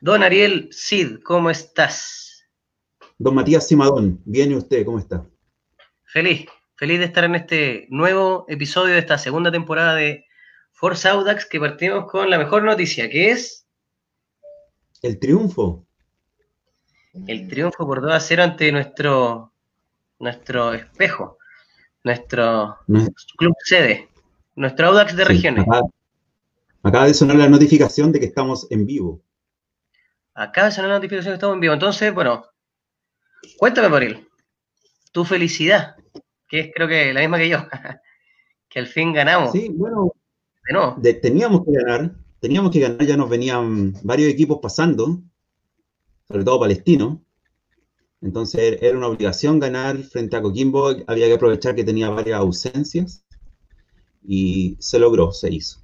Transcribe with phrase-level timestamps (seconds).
[0.00, 2.46] Don Ariel Cid, ¿cómo estás?
[3.18, 5.26] Don Matías Simadón, bien y usted, ¿cómo está?
[6.04, 6.46] Feliz,
[6.76, 10.24] feliz de estar en este nuevo episodio de esta segunda temporada de
[10.70, 13.66] Force Audax que partimos con la mejor noticia, que es...
[15.02, 15.84] El triunfo.
[17.26, 19.52] El triunfo por 2 a 0 ante nuestro,
[20.20, 21.38] nuestro espejo,
[22.04, 22.78] nuestro
[23.36, 24.10] club sede,
[24.54, 25.66] nuestro Audax de regiones.
[26.84, 29.24] Acaba, de sonar la notificación de que estamos en vivo.
[30.38, 31.74] Acaba de sonar la notificación de que estamos en vivo.
[31.74, 32.44] Entonces, bueno,
[33.56, 34.28] cuéntame, Moril,
[35.10, 35.96] tu felicidad,
[36.48, 37.58] que es creo que la misma que yo,
[38.68, 39.50] que al fin ganamos.
[39.50, 40.12] Sí, bueno,
[41.20, 45.20] teníamos que ganar, teníamos que ganar, ya nos venían varios equipos pasando,
[46.28, 47.20] sobre todo Palestino.
[48.20, 53.24] Entonces era una obligación ganar frente a Coquimbo, había que aprovechar que tenía varias ausencias
[54.24, 55.80] y se logró, se hizo.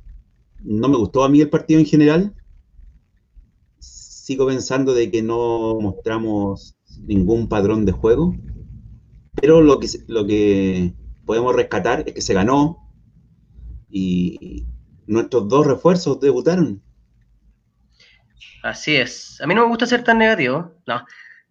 [0.63, 2.35] No me gustó a mí el partido en general.
[4.25, 8.35] Sigo pensando de que no mostramos ningún padrón de juego,
[9.35, 10.95] pero lo que, lo que
[11.27, 12.91] podemos rescatar es que se ganó
[13.91, 14.65] y,
[15.07, 16.83] nuestros dos refuerzos debutaron.
[18.63, 19.39] Así es.
[19.43, 20.73] A mí no me gusta ser tan negativo.
[20.87, 21.05] No,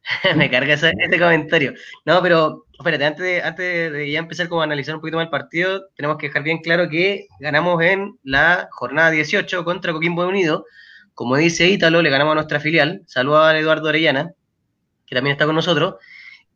[0.36, 1.76] me carga ese, comentario.
[2.06, 5.26] No, pero espérate, antes de, antes de ya empezar como a analizar un poquito más
[5.26, 10.26] el partido, tenemos que dejar bien claro que ganamos en la jornada 18 contra Coquimbo
[10.28, 10.66] Unido.
[11.14, 13.04] Como dice Ítalo, le ganamos a nuestra filial.
[13.06, 14.34] Saludos a Eduardo Orellana,
[15.06, 15.96] que también está con nosotros.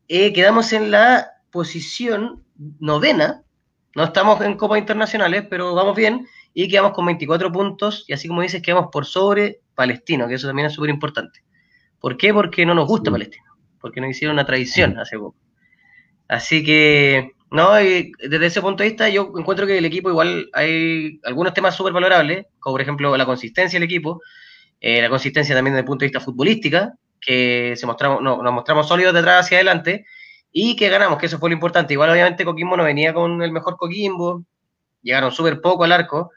[0.08, 2.44] Eh, quedamos en la posición
[2.80, 3.42] novena.
[3.94, 8.26] No estamos en Copas Internacionales, pero vamos bien y quedamos con 24 puntos y así
[8.26, 11.40] como dices, quedamos por sobre Palestino, que eso también es súper importante.
[12.00, 12.32] ¿Por qué?
[12.34, 13.44] Porque no nos gusta Palestino,
[13.80, 15.36] porque nos hicieron una tradición hace poco.
[16.28, 21.20] Así que, no, desde ese punto de vista yo encuentro que el equipo igual hay
[21.24, 24.20] algunos temas súper valorables, como por ejemplo la consistencia del equipo,
[24.80, 28.52] eh, la consistencia también desde el punto de vista futbolística, que se mostramos, no, nos
[28.52, 30.06] mostramos sólidos detrás hacia adelante
[30.52, 31.94] y que ganamos, que eso fue lo importante.
[31.94, 34.44] Igual obviamente Coquimbo no venía con el mejor Coquimbo,
[35.02, 36.30] llegaron súper poco al arco,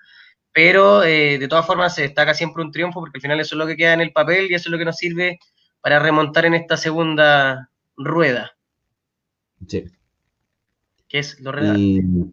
[0.53, 3.59] pero eh, de todas formas se destaca siempre un triunfo porque al final eso es
[3.59, 5.40] lo que queda en el papel y eso es lo que nos sirve
[5.81, 8.56] para remontar en esta segunda rueda.
[9.68, 9.85] Sí.
[11.08, 12.31] ¿Qué es lo relevante?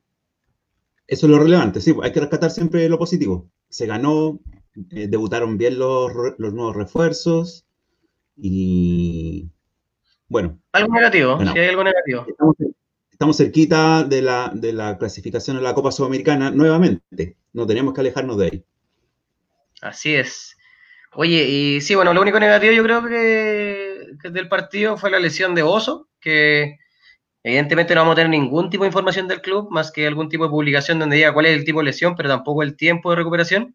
[1.08, 3.48] eso es lo relevante, sí, hay que rescatar siempre lo positivo.
[3.70, 4.38] Se ganó,
[4.90, 7.66] eh, debutaron bien los, nuevos refuerzos
[8.36, 9.48] y
[10.28, 10.58] bueno.
[10.72, 12.26] Algo negativo, si hay algo negativo
[13.18, 17.36] estamos cerquita de la, de la clasificación a la Copa Sudamericana nuevamente.
[17.52, 18.64] No tenemos que alejarnos de ahí.
[19.82, 20.56] Así es.
[21.14, 25.56] Oye, y sí, bueno, lo único negativo yo creo que, del partido fue la lesión
[25.56, 26.76] de Oso, que
[27.42, 30.44] evidentemente no vamos a tener ningún tipo de información del club, más que algún tipo
[30.44, 33.16] de publicación donde diga cuál es el tipo de lesión, pero tampoco el tiempo de
[33.16, 33.74] recuperación.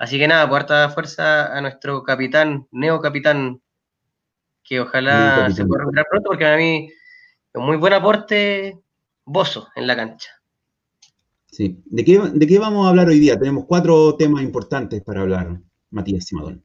[0.00, 3.60] Así que nada, cuarta fuerza a nuestro capitán, neocapitán,
[4.64, 6.90] que ojalá se pueda recuperar pronto, porque a mí
[7.52, 8.78] un muy buen aporte
[9.26, 10.30] Bozo en la cancha.
[11.48, 11.82] Sí.
[11.84, 13.38] ¿De qué, ¿De qué vamos a hablar hoy día?
[13.38, 16.64] Tenemos cuatro temas importantes para hablar, Matías Simadón.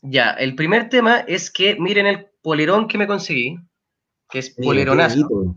[0.00, 3.58] Ya, el primer tema es que miren el polerón que me conseguí,
[4.30, 5.54] que es poleronazo.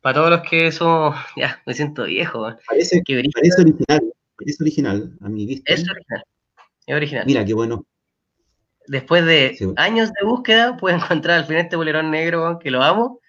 [0.00, 2.56] Para todos los que son, ya, me siento viejo.
[2.66, 5.72] Parece, parece original, parece original a mi vista.
[5.72, 6.24] Es original,
[6.86, 7.24] es original.
[7.26, 7.86] Mira, qué bueno.
[8.86, 13.20] Después de años de búsqueda, puedo encontrar al final este polerón negro que lo amo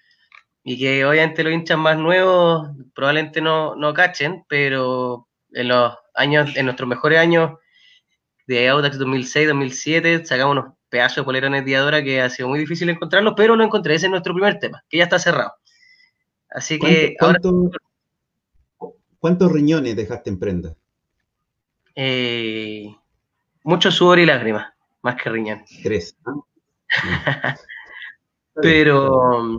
[0.64, 6.56] y que obviamente los hinchas más nuevos probablemente no, no cachen, pero en los años,
[6.56, 7.58] en nuestros mejores años
[8.46, 13.34] de Audax 2006-2007, sacamos unos pedazos de polerones de que ha sido muy difícil encontrarlos,
[13.36, 15.52] pero lo encontré, ese es nuestro primer tema, que ya está cerrado.
[16.50, 17.16] Así que
[19.18, 20.76] ¿Cuántos riñones dejaste en prenda?
[21.94, 22.94] Eh,
[23.64, 24.72] mucho sudor y lágrimas,
[25.02, 25.64] más que riñón.
[28.54, 29.58] Pero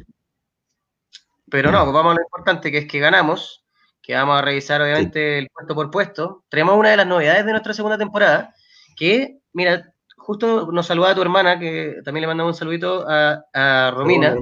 [1.54, 3.64] pero no, pues vamos a lo importante que es que ganamos,
[4.02, 6.46] que vamos a revisar obviamente el puesto por puesto.
[6.50, 8.56] Tenemos una de las novedades de nuestra segunda temporada,
[8.96, 14.36] que, mira, justo nos saluda tu hermana, que también le mandamos un saludito a, Romina,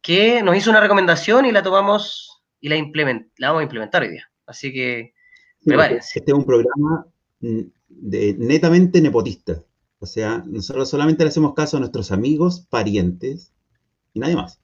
[0.00, 4.08] que nos hizo una recomendación y la tomamos y la, la vamos a implementar hoy
[4.08, 4.30] día.
[4.46, 5.12] Así que,
[5.64, 7.06] Este es un programa
[7.40, 9.62] mm, de, netamente nepotista.
[9.98, 13.52] O sea, nosotros solamente le hacemos caso a nuestros amigos, parientes
[14.14, 14.60] y nadie más.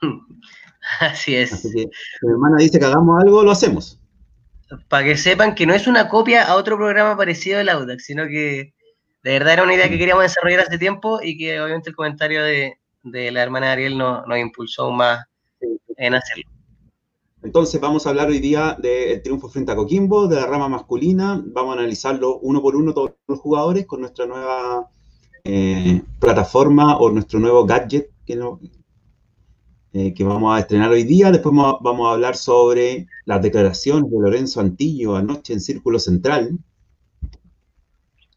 [1.00, 1.52] Así es.
[1.52, 1.86] Así que
[2.22, 4.00] mi hermana dice que hagamos algo, lo hacemos.
[4.88, 8.26] Para que sepan que no es una copia a otro programa parecido del Audax, sino
[8.26, 8.74] que
[9.22, 9.98] de verdad era una idea que mm.
[9.98, 14.90] queríamos desarrollar hace tiempo y que obviamente el comentario de, la hermana Ariel nos, impulsó
[14.90, 15.24] más
[15.96, 16.57] en hacerlo.
[17.42, 21.42] Entonces vamos a hablar hoy día del triunfo frente a Coquimbo, de la rama masculina.
[21.46, 24.90] Vamos a analizarlo uno por uno todos los jugadores con nuestra nueva
[25.44, 28.40] eh, plataforma o nuestro nuevo gadget que,
[29.92, 31.30] eh, que vamos a estrenar hoy día.
[31.30, 36.58] Después vamos a hablar sobre las declaraciones de Lorenzo Antillo anoche en Círculo Central.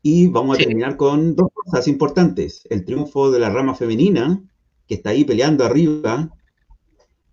[0.03, 2.67] Y vamos a terminar con dos cosas importantes.
[2.69, 4.43] El triunfo de la rama femenina,
[4.87, 6.31] que está ahí peleando arriba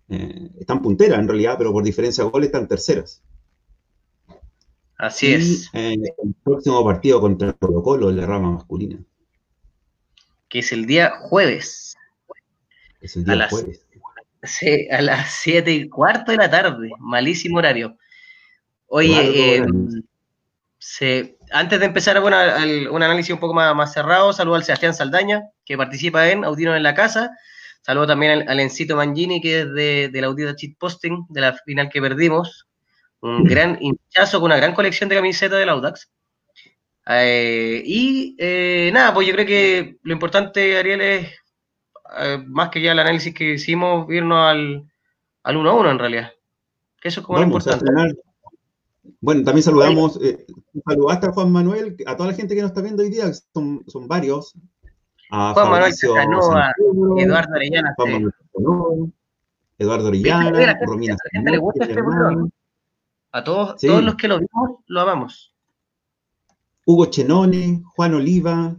[0.09, 3.21] eh, están punteras en realidad, pero por diferencia de goles están terceras.
[4.97, 5.69] Así es.
[5.73, 8.97] Eh, el próximo partido contra Colo Colo en la rama masculina.
[10.49, 11.95] Que es el día jueves.
[12.99, 13.85] Es el día jueves.
[14.43, 16.91] Sí, a las 7 y cuarto de la tarde.
[16.99, 17.97] Malísimo horario.
[18.87, 19.57] Oye,
[21.01, 22.37] eh, antes de empezar bueno,
[22.91, 26.75] un análisis un poco más, más cerrado, saludo al Sebastián Saldaña, que participa en Audino
[26.75, 27.31] en la Casa.
[27.89, 31.89] Saludo también al, Encito Mangini, que es de, la audita cheat posting, de la final
[31.89, 32.67] que perdimos.
[33.19, 36.07] Un gran hinchazo con una gran colección de camisetas del Audax.
[37.07, 41.31] Eh, y eh, nada, pues yo creo que lo importante, Ariel, es
[42.19, 44.87] eh, más que ya el análisis que hicimos, irnos al,
[45.41, 46.31] al 1-1 en realidad.
[47.01, 47.85] eso es como lo importante.
[49.19, 50.19] Bueno, también saludamos,
[50.85, 53.83] saludaste a Juan Manuel, a toda la gente que nos está viendo hoy día, son,
[53.87, 54.53] son varios,
[55.29, 56.73] Juan Manuel Casanova,
[57.17, 57.95] Eduardo Orellana.
[59.77, 61.15] Eduardo Orellana, Romina.
[61.15, 62.01] A le gusta este
[63.31, 65.53] A todos, todos los que lo vimos, lo amamos.
[66.85, 68.75] Hugo Chenone, Juan Oliva,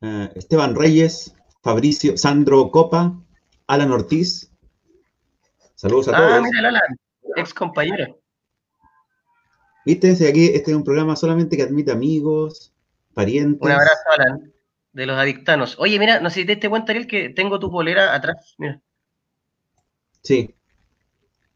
[0.00, 3.20] eh, Esteban Reyes, Fabricio, Sandro Copa,
[3.66, 4.52] Alan Ortiz.
[5.74, 6.32] Saludos a ah, todos.
[6.32, 6.82] Ah, mira, Alan,
[7.34, 8.20] ex compañero.
[9.84, 12.72] Viste, aquí este es un programa solamente que admite amigos,
[13.14, 13.60] parientes.
[13.60, 14.52] Un abrazo, Alan
[14.98, 15.76] de los adictanos.
[15.78, 18.56] Oye, mira, no sé si te diste cuenta, Ariel, que tengo tu polera atrás.
[18.58, 18.80] Mira.
[20.22, 20.52] Sí.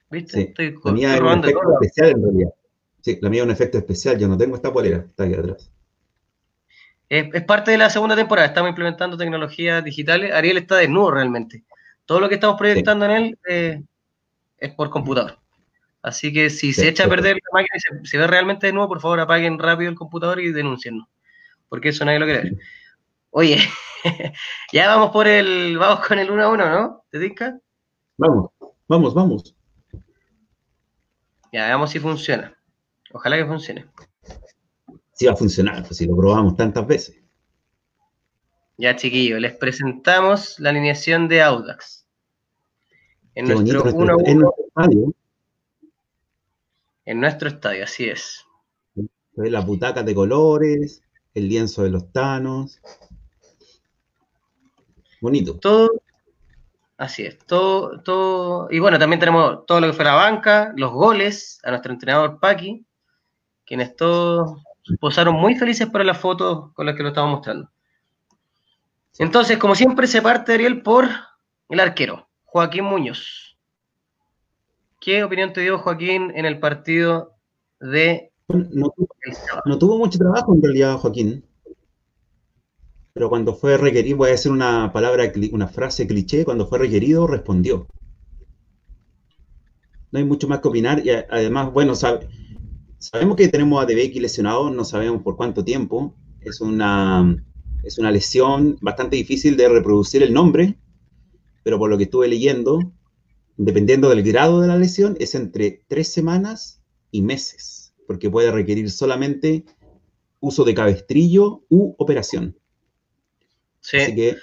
[0.09, 0.43] ¿Viste?
[0.43, 2.50] Estoy, la mía es un efecto especial en realidad.
[3.00, 4.17] Sí, la mía es un efecto especial.
[4.17, 5.73] Yo no tengo esta polera, está aquí atrás.
[7.09, 8.47] Es, parte de la segunda temporada.
[8.47, 10.33] Estamos implementando tecnologías digitales.
[10.33, 11.65] Ariel está desnudo realmente.
[12.06, 13.83] Todo lo que estamos proyectando en él eh,
[14.59, 15.41] es por computador.
[16.00, 19.00] Así que si se echa a perder la máquina y se, ve realmente desnudo, por
[19.00, 21.09] favor apaguen rápido el computador y denunciennos.
[21.69, 22.53] Porque eso nadie lo quiere ver.
[23.34, 23.56] Oye,
[24.73, 27.05] ya vamos por el, vamos con el 1 a 1, ¿no?
[27.11, 27.58] ¿Te dica?
[28.19, 28.50] Vamos,
[28.87, 29.56] vamos, vamos.
[31.50, 32.55] Ya, veamos si funciona.
[33.12, 33.87] Ojalá que funcione.
[35.12, 37.23] Sí va a funcionar, pues si lo probamos tantas veces.
[38.76, 42.06] Ya, chiquillos, les presentamos la alineación de Audax.
[43.34, 45.14] En nuestro 1 1 en nuestro estadio.
[47.06, 48.44] En nuestro estadio, así es.
[49.37, 51.02] Las butacas de colores,
[51.32, 52.81] el lienzo de los tanos.
[55.22, 55.56] Bonito.
[55.60, 56.02] Todo,
[56.96, 60.90] así es, todo, todo, y bueno, también tenemos todo lo que fue la banca, los
[60.90, 62.84] goles, a nuestro entrenador Paqui,
[63.64, 64.60] quienes todos
[64.98, 67.70] posaron muy felices por las fotos con las que lo estamos mostrando.
[69.16, 71.08] Entonces, como siempre, se parte Ariel por
[71.69, 73.56] el arquero, Joaquín Muñoz.
[75.00, 77.36] ¿Qué opinión te dio Joaquín en el partido
[77.78, 78.32] de...
[78.48, 78.92] No,
[79.66, 81.44] no tuvo mucho trabajo en realidad, Joaquín
[83.12, 87.26] pero cuando fue requerido, voy a decir una palabra, una frase cliché, cuando fue requerido,
[87.26, 87.87] respondió.
[90.11, 94.70] No hay mucho más que opinar y además, bueno, sabemos que tenemos a Debeki lesionado,
[94.70, 96.14] no sabemos por cuánto tiempo.
[96.41, 97.36] Es una,
[97.82, 100.79] es una lesión bastante difícil de reproducir el nombre,
[101.63, 102.93] pero por lo que estuve leyendo,
[103.56, 108.91] dependiendo del grado de la lesión, es entre tres semanas y meses, porque puede requerir
[108.91, 109.65] solamente
[110.41, 112.56] uso de cabestrillo u operación.
[113.82, 114.36] Así que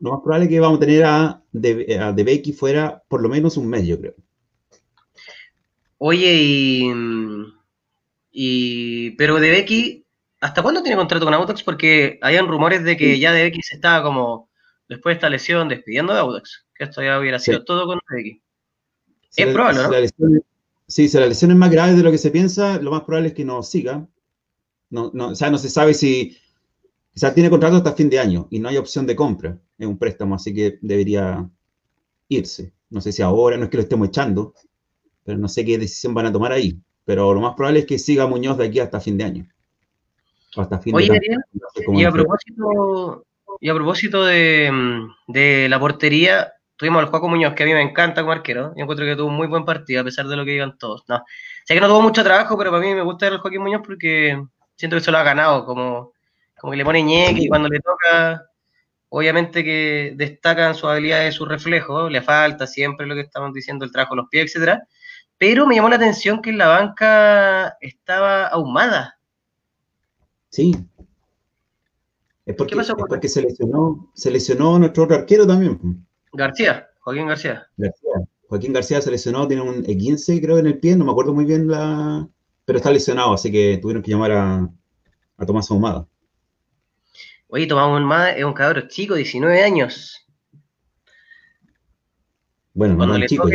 [0.00, 3.28] lo, más probable es que vamos a tener a De, a Becky fuera por lo
[3.28, 4.14] menos un mes, yo creo.
[5.98, 6.92] Oye, y,
[8.30, 10.06] y pero De Becky,
[10.40, 11.62] ¿hasta cuándo tiene contrato con Audax?
[11.64, 14.48] Porque habían rumores de que ya De Becky se estaba como,
[14.88, 18.40] después de esta lesión, despidiendo de Audax, que esto ya hubiera sido todo con Becky.
[19.36, 20.40] es probable, ¿no?
[20.86, 23.28] sí, si la lesión es más grave de lo que se piensa, lo más probable
[23.28, 24.06] es que no siga.
[24.90, 26.38] No, no, o sea, no se sabe si
[27.18, 29.58] o sea, tiene contrato hasta fin de año y no hay opción de compra.
[29.76, 31.50] Es un préstamo, así que debería
[32.28, 32.72] irse.
[32.90, 34.54] No sé si ahora, no es que lo estemos echando,
[35.24, 36.80] pero no sé qué decisión van a tomar ahí.
[37.04, 39.48] Pero lo más probable es que siga Muñoz de aquí hasta fin de año.
[40.56, 41.98] Hasta fin Oye, de año.
[41.98, 43.26] y, a propósito,
[43.58, 48.20] y a propósito de, la portería, tuvimos al Juaco Muñoz, que a mí me encanta
[48.20, 48.74] como arquero.
[48.76, 51.02] Yo encuentro que tuvo un muy buen partido, a pesar de lo que digan todos.
[51.08, 51.24] No,
[51.64, 54.40] sé que no tuvo mucho trabajo, pero para mí me gusta el Joaquín Muñoz porque
[54.76, 56.12] siento que se lo ha ganado como
[56.60, 58.48] como que le pone ñeque y cuando le toca
[59.10, 63.84] obviamente que destacan su habilidad y su reflejo, le falta siempre lo que estamos diciendo,
[63.84, 64.86] el trabajo los pies, etcétera,
[65.38, 69.18] pero me llamó la atención que en la banca estaba ahumada.
[70.50, 70.74] Sí.
[72.44, 76.06] Es porque, ¿Qué pasó porque se lesionó, se lesionó nuestro otro arquero también.
[76.32, 77.66] García, Joaquín García.
[77.76, 78.12] García.
[78.48, 81.44] Joaquín García se lesionó, tiene un E15 creo en el pie, no me acuerdo muy
[81.44, 82.26] bien la...
[82.64, 84.68] Pero está lesionado, así que tuvieron que llamar a,
[85.36, 86.06] a Tomás Ahumada.
[87.48, 90.26] Oye, Tomás Ahumada es un cabrón chico, 19 años.
[92.74, 93.48] Bueno, no chico.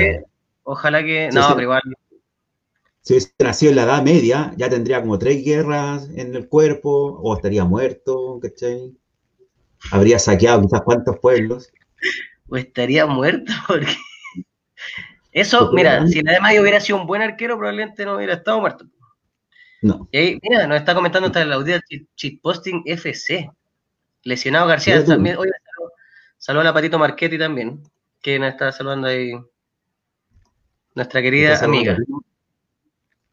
[0.64, 1.30] ojalá que...
[1.32, 1.82] no, pero igual...
[3.02, 7.20] Si hubiese nacido en la Edad Media, ya tendría como tres guerras en el cuerpo,
[7.22, 8.96] o estaría muerto, ¿cachai?
[9.92, 11.72] Habría saqueado quizás cuántos pueblos.
[12.50, 13.96] O estaría muerto, porque...
[15.32, 18.86] Eso, mira, si además hubiera sido un buen arquero, probablemente no hubiera estado muerto.
[19.82, 20.08] No.
[20.12, 22.00] mira, nos está comentando hasta la audiencia
[22.42, 23.50] Posting FC.
[24.24, 25.38] Lesionado García también.
[25.38, 25.52] Oye,
[26.38, 27.84] saludó a la Patito Marchetti también,
[28.22, 29.34] que nos está saludando ahí.
[30.96, 31.98] Nuestra querida amiga.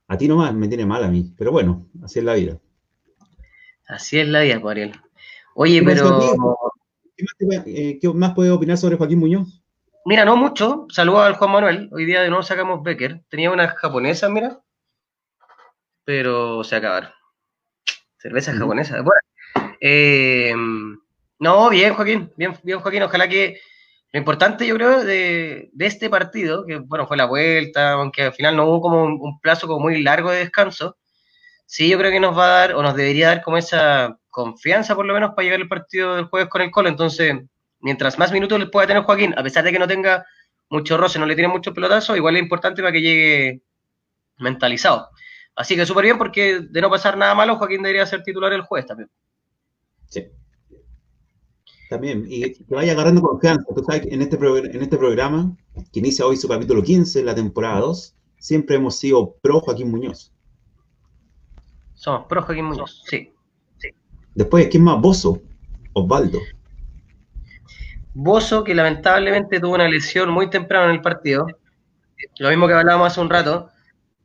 [0.09, 2.59] A ti nomás me tiene mal a mí, pero bueno, así es la vida.
[3.87, 4.93] Así es la vida, Ariel.
[5.55, 6.19] Oye, pero.
[7.67, 9.63] Eh, ¿Qué más, puedes opinar sobre Joaquín Muñoz?
[10.05, 10.87] Mira, no mucho.
[10.89, 11.89] Saludos al Juan Manuel.
[11.93, 13.23] Hoy día de nuevo sacamos Becker.
[13.29, 14.61] Tenía unas japonesas, mira.
[16.05, 17.11] Pero se acabaron.
[18.17, 19.05] Cervezas japonesas.
[19.05, 19.21] Bueno,
[19.81, 20.55] eh,
[21.41, 22.33] no, bien, Joaquín.
[22.37, 23.03] Bien, bien, Joaquín.
[23.03, 23.61] Ojalá que
[24.13, 28.57] lo importante, yo creo, de, este partido, que bueno, fue la vuelta, aunque al final
[28.57, 30.97] no hubo como un, plazo como muy largo de descanso,
[31.67, 34.95] sí yo creo que nos va a dar, o nos debería dar como esa confianza
[34.97, 36.89] por lo menos para llegar el partido del jueves con el Colo.
[36.89, 37.37] Entonces,
[37.81, 40.27] mientras más minutos le pueda tener Joaquín, a pesar de que no tenga
[40.71, 43.63] mucho roce, no le tiene mucho pelotazo, igual es importante para que llegue
[44.39, 45.11] mentalizado.
[45.57, 48.63] Así que súper bien porque de no pasar nada malo, Joaquín debería ser titular el
[48.63, 49.11] jueves también.
[50.11, 50.27] Sí.
[51.89, 53.65] También, y que vaya agarrando confianza.
[53.75, 55.57] Tú sabes que en este, en este programa,
[55.93, 60.33] que inicia hoy su capítulo 15, la temporada 2, siempre hemos sido pro Joaquín Muñoz.
[61.95, 63.33] Somos pro Joaquín Muñoz, sí.
[63.79, 63.89] sí.
[64.35, 65.01] Después, ¿quién más?
[65.01, 65.43] Bozo,
[65.93, 66.39] Osvaldo.
[68.15, 71.47] Bozo, que lamentablemente tuvo una lesión muy temprano en el partido.
[72.39, 73.71] Lo mismo que hablábamos hace un rato.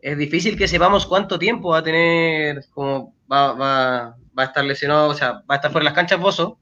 [0.01, 4.63] Es difícil que sepamos cuánto tiempo va a tener, como va, va, va a estar
[4.63, 6.60] lesionado, o sea, va a estar fuera de las canchas Bozo,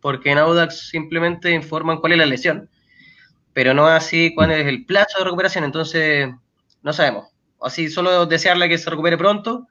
[0.00, 2.70] porque en Audax simplemente informan cuál es la lesión,
[3.52, 6.28] pero no así cuál es el plazo de recuperación, entonces
[6.82, 7.28] no sabemos.
[7.60, 9.68] Así solo desearle que se recupere pronto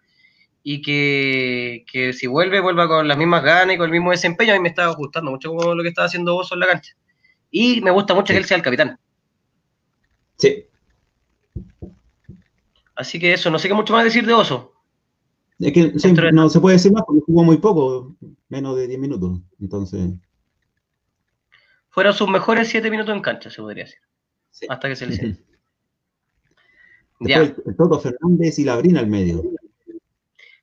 [0.64, 4.54] y que, si vuelve, vuelva con las mismas ganas y con el mismo desempeño.
[4.54, 6.94] A mí me está gustando mucho lo que está haciendo Bozo en la cancha.
[7.50, 8.98] Y me gusta mucho que él sea el capitán.
[10.38, 10.66] Sí.
[12.96, 14.74] Así que eso, no sé qué mucho más decir de Oso.
[15.62, 18.16] Es que no se puede decir más porque jugó muy poco,
[18.50, 19.40] menos de 10 minutos.
[19.60, 20.12] Entonces.
[21.90, 24.00] Fueron sus mejores 7 minutos en cancha, se podría decir.
[24.70, 25.38] Hasta que se le
[27.24, 27.42] ya.
[27.42, 29.44] El Toto Fernández y Labrín al medio.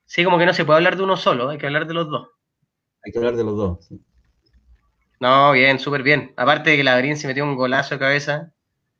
[0.04, 2.08] Sí, como que no se puede hablar de uno solo, hay que hablar de los
[2.08, 2.30] dos.
[3.04, 4.00] Hay que hablar de los dos, sí.
[5.20, 6.32] No, bien, súper bien.
[6.36, 8.52] Aparte de que Labrín se metió un golazo de cabeza.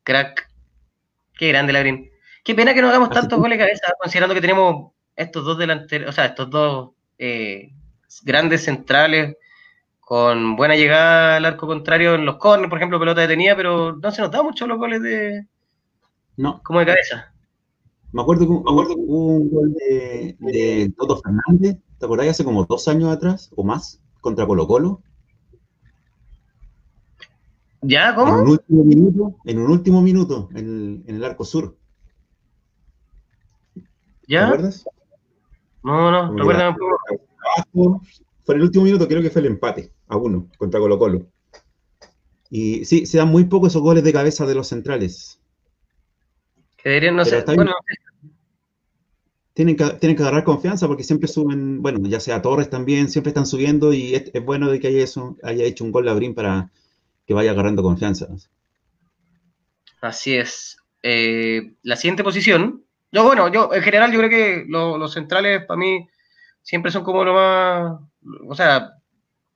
[0.04, 0.48] Crack.
[1.36, 2.10] Qué grande Labrín.
[2.44, 6.08] Qué pena que no hagamos tantos goles de cabeza, considerando que tenemos estos dos delanteros,
[6.08, 7.72] o sea, estos dos eh,
[8.22, 9.36] grandes centrales
[10.00, 14.10] con buena llegada al arco contrario en los corners, por ejemplo, pelota detenida, pero no
[14.10, 15.46] se nos da mucho los goles de.
[16.36, 16.62] No.
[16.62, 17.32] Como de cabeza.
[18.12, 22.28] Me acuerdo que, hubo un gol de, de Toto Fernández, ¿te acordás?
[22.28, 25.02] Hace como dos años atrás o más, contra Colo Colo.
[27.82, 28.14] ¿Ya?
[28.14, 28.34] ¿Cómo?
[28.34, 31.76] En un último minuto, en un último minuto, en el, arco sur.
[34.26, 34.40] ¿Ya?
[34.40, 34.84] ¿Te acuerdas?
[35.88, 36.76] No, no, recuérdame un
[37.72, 38.02] poco.
[38.46, 41.26] En el último minuto, creo que fue el empate, a uno, contra Colo Colo.
[42.50, 45.40] Y sí, se dan muy pocos esos goles de cabeza de los centrales.
[46.76, 47.72] Que deberían, no sé, bueno,
[49.54, 53.30] tienen que, tienen que agarrar confianza porque siempre suben, bueno, ya sea Torres también, siempre
[53.30, 56.34] están subiendo y es, bueno de que haya, eso, haya hecho un gol de Abrín
[56.34, 56.70] para
[57.26, 58.28] que vaya agarrando confianza.
[60.02, 60.76] Así es.
[61.02, 65.78] Eh, la siguiente posición, yo bueno, yo en general yo creo que los centrales para
[65.78, 66.08] mí
[66.62, 68.00] siempre son como lo más,
[68.46, 68.92] o sea,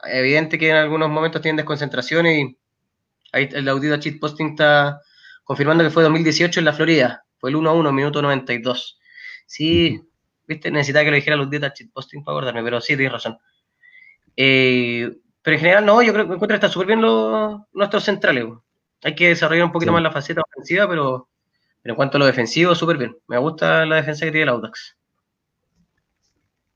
[0.04, 2.58] evidente que en algunos momentos tienen desconcentraciones y
[3.32, 5.00] ahí el audito cheat posting está
[5.44, 8.98] confirmando que fue 2018 en la Florida, fue el 1 a 1, minuto 92.
[9.46, 10.00] Sí,
[10.46, 13.38] viste, necesitaba que lo dijera los dietas posting para acordarme, pero sí, tienes razón.
[14.36, 15.10] Eh,
[15.42, 18.46] pero en general, no, yo creo que encuentro que está súper bien los, nuestros centrales.
[19.02, 21.28] Hay que desarrollar un poquito más la faceta ofensiva, pero,
[21.82, 23.16] pero en cuanto a lo defensivo, súper bien.
[23.28, 24.96] Me gusta la defensa que tiene el Audax.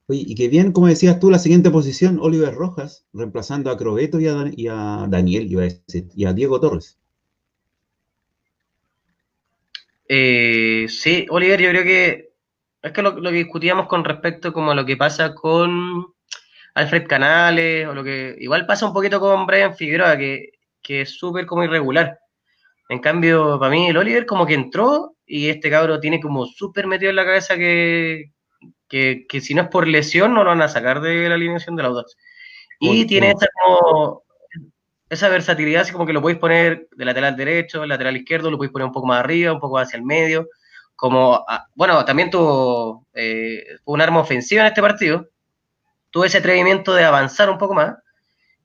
[0.07, 4.19] Oye, y que bien, como decías tú, la siguiente posición, Oliver Rojas, reemplazando a Crobeto
[4.19, 6.97] y a, Daniel, a decir, y a Diego Torres.
[10.07, 12.27] Eh, sí, Oliver, yo creo que
[12.81, 16.13] es que lo, que discutíamos con respecto como a lo que pasa con
[16.75, 21.17] Alfred Canales, o lo que igual pasa un poquito con Brian Figueroa, que, que es
[21.17, 22.19] súper como irregular.
[22.89, 26.87] En cambio, para mí el Oliver como que entró y este cabro tiene como súper
[26.87, 28.31] metido en la cabeza que,
[28.87, 31.83] que, si no es por lesión no lo van a sacar de la alineación de
[31.83, 32.15] la Audax.
[32.79, 34.23] Y tiene esa, como,
[35.09, 38.71] esa versatilidad, así como que lo podéis poner de lateral derecho, lateral izquierdo, lo podéis
[38.71, 40.47] poner un poco más arriba, un poco hacia el medio.
[40.95, 45.29] Como, ah, bueno, también tuvo eh, un arma ofensiva en este partido.
[46.09, 47.95] Tuvo ese atrevimiento de avanzar un poco más.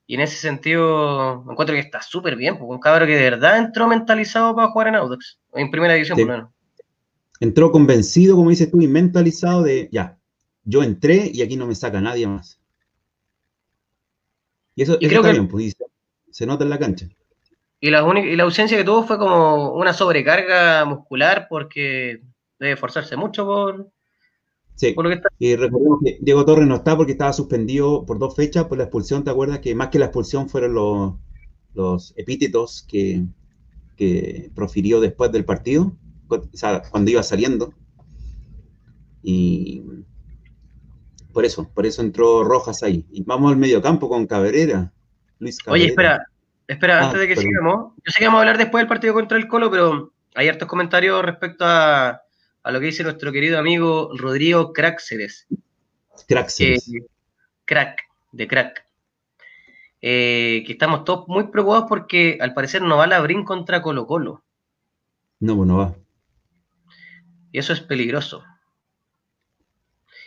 [0.05, 3.57] Y en ese sentido, encuentro que está súper bien, porque un cabro que de verdad
[3.57, 6.53] entró mentalizado para jugar en Audax, en primera división por lo menos
[7.43, 10.17] entró convencido, como dices tú, y mentalizado de, ya,
[10.63, 12.59] yo entré y aquí no me saca nadie más.
[14.75, 15.75] Y eso, está bien, pues,
[16.31, 17.07] se nota en la cancha.
[17.81, 22.21] Y la, y la ausencia que tuvo fue como una sobrecarga muscular porque
[22.59, 23.89] debe esforzarse mucho por,
[24.75, 25.29] Sí, lo que está...
[25.39, 28.85] y recordemos que Diego Torres no está porque estaba suspendido por dos fechas por la
[28.85, 29.59] expulsión, ¿te acuerdas?
[29.59, 31.13] Que más que la expulsión fueron los,
[31.73, 33.23] los epítetos que,
[33.95, 35.93] que profirió después del partido
[36.91, 37.73] cuando iba saliendo.
[39.21, 39.83] Y
[41.31, 43.05] por eso, por eso entró Rojas ahí.
[43.11, 44.91] Y vamos al mediocampo con Cabrera.
[45.39, 46.27] Luis Oye, espera,
[46.67, 47.93] espera, ah, antes de que sigamos.
[47.97, 50.67] Yo sé que vamos a hablar después del partido contra el Colo, pero hay hartos
[50.67, 52.21] comentarios respecto a,
[52.71, 55.47] lo que dice nuestro querido amigo Rodrigo Craxeres.
[56.27, 56.89] Craxeres.
[57.65, 58.01] crack,
[58.31, 58.85] de crack.
[60.01, 64.05] Eh, que estamos todos muy preocupados porque al parecer no va a abrir contra Colo
[64.05, 64.43] Colo.
[65.39, 65.95] No, pues no va.
[67.51, 68.43] Y eso es peligroso.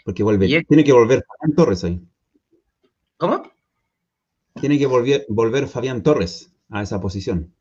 [0.04, 2.00] Porque vuelve, tiene que volver Fabián Torres ahí.
[3.16, 3.50] ¿Cómo?
[4.60, 7.52] Tiene que volver, volver Fabián Torres a esa posición.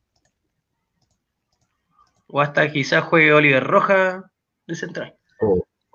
[2.28, 4.32] O hasta quizás juegue Oliver Roja
[4.68, 5.16] de central.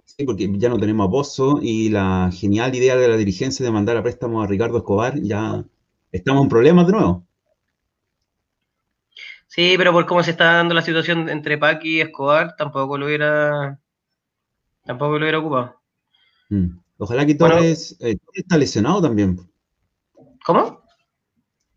[0.04, 3.72] sí, porque ya no tenemos a Bozo y la genial idea de la dirigencia de
[3.72, 5.64] mandar a préstamo a Ricardo Escobar, ya
[6.12, 7.26] estamos en problemas de nuevo.
[9.46, 13.06] Sí, pero por cómo se está dando la situación entre Paqui y Escobar, tampoco lo
[13.06, 13.80] hubiera,
[14.84, 15.80] tampoco lo hubiera ocupado.
[16.50, 16.78] Mm.
[16.98, 19.40] Ojalá que Torres, eh, está lesionado también.
[20.44, 20.84] ¿Cómo?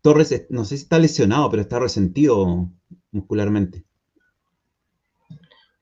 [0.02, 2.68] Torres, no sé si está lesionado, pero está resentido
[3.10, 3.84] muscularmente.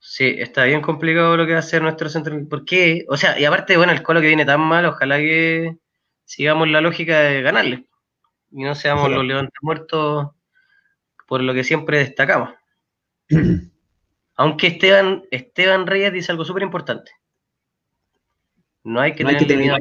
[0.04, 2.36] Sí, está bien complicado lo que va a hacer nuestro centro.
[2.48, 3.04] ¿Por qué?
[3.08, 5.76] O sea, y aparte, bueno, el colo que viene tan mal, ojalá que
[6.24, 7.86] sigamos la lógica de ganarle.
[8.50, 10.32] Y no seamos los levantes muertos
[11.28, 12.50] por lo que siempre destacamos.
[14.34, 17.12] Aunque Esteban, Esteban Reyes dice algo súper importante.
[18.82, 19.76] No hay que tener miedo.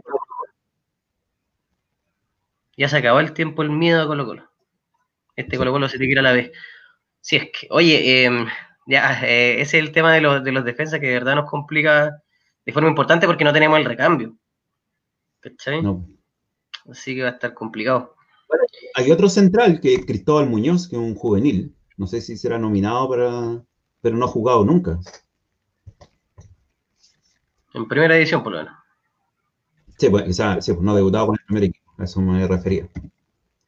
[2.78, 4.52] Ya se acabó el tiempo el miedo a Colo Colo.
[5.36, 6.52] Este Colo Colo se te quiere a la vez.
[7.22, 8.46] Si es que, oye, em,
[8.86, 11.50] ya, eh, ese es el tema de los, de los defensas que de verdad nos
[11.50, 12.22] complica
[12.66, 14.36] de forma importante porque no tenemos el recambio.
[15.40, 15.82] ¿Cachai?
[16.90, 18.16] Así que va a estar complicado.
[18.96, 21.76] Hay otro central que es Cristóbal Muñoz, que es un juvenil.
[21.98, 23.64] No sé si será nominado para.
[24.02, 25.00] pero no ha jugado nunca.
[27.74, 28.74] En primera edición, por lo menos.
[29.98, 32.90] Sí, pues, pues no ha debutado con el primer equipo, a eso me refería.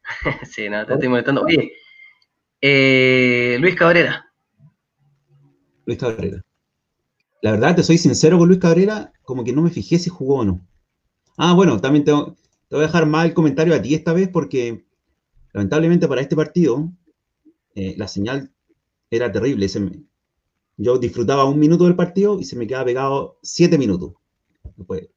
[0.42, 1.42] sí, nada, te estoy molestando.
[1.42, 1.72] Oye,
[2.60, 4.28] eh, Luis Cabrera.
[5.86, 6.42] Luis Cabrera.
[7.42, 10.38] La verdad, te soy sincero con Luis Cabrera, como que no me fijé si jugó
[10.38, 10.66] o no.
[11.36, 12.36] Ah, bueno, también tengo,
[12.68, 14.84] te voy a dejar mal el comentario a ti esta vez porque
[15.52, 16.92] lamentablemente para este partido
[17.74, 18.52] eh, la señal
[19.10, 19.68] era terrible.
[20.76, 24.14] yo disfrutaba un minuto del partido y se me quedaba pegado siete minutos.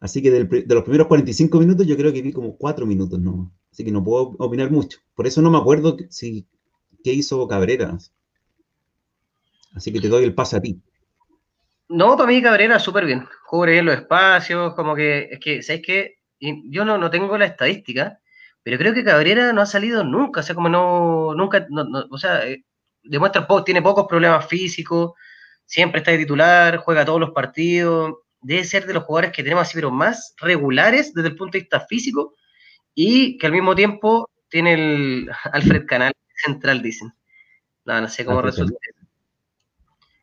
[0.00, 3.52] Así que de los primeros 45 minutos yo creo que vi como cuatro minutos, ¿no?
[3.70, 4.98] Así que no puedo opinar mucho.
[5.14, 6.46] Por eso no me acuerdo si,
[7.02, 7.96] qué hizo Cabrera.
[9.74, 10.80] Así que te doy el pase a ti.
[11.88, 13.26] No, para mí Cabrera súper bien.
[13.46, 16.18] Cubre bien los espacios, como que, es que, ¿sabes qué?
[16.40, 18.18] Yo no, no tengo la estadística,
[18.62, 21.66] pero creo que Cabrera no ha salido nunca, o sea, como no, nunca,
[22.10, 22.64] o sea, eh,
[23.02, 25.12] demuestra, tiene pocos problemas físicos,
[25.66, 29.62] siempre está de titular, juega todos los partidos, debe ser de los jugadores que tenemos
[29.62, 32.34] así, pero más regulares desde el punto de vista físico,
[32.94, 36.12] y que al mismo tiempo tiene el Alfred Canal
[36.44, 37.12] central, dicen.
[37.84, 38.74] No, no sé cómo resulta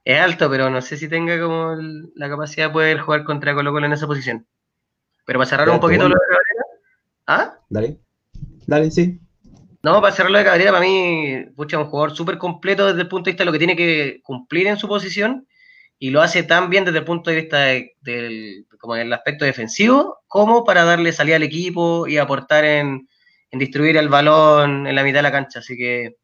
[0.04, 1.76] es alto, pero no sé si tenga como
[2.16, 4.48] la capacidad de poder jugar contra Colo Colo en esa posición.
[5.26, 6.66] Pero para cerrar un poquito lo de Cabrera.
[7.28, 7.60] ¿Ah?
[7.70, 8.00] Dale.
[8.66, 9.20] Dale, sí.
[9.84, 13.08] No, para cerrar lo de Cabrera, para mí, pucha, un jugador súper completo desde el
[13.08, 15.48] punto de vista de lo que tiene que cumplir en su posición
[16.00, 20.24] y lo hace tan bien desde el punto de vista del como el aspecto defensivo,
[20.28, 23.08] como para darle salida al equipo y aportar en,
[23.52, 25.60] distribuir el balón en la mitad de la cancha.
[25.60, 26.16] Así que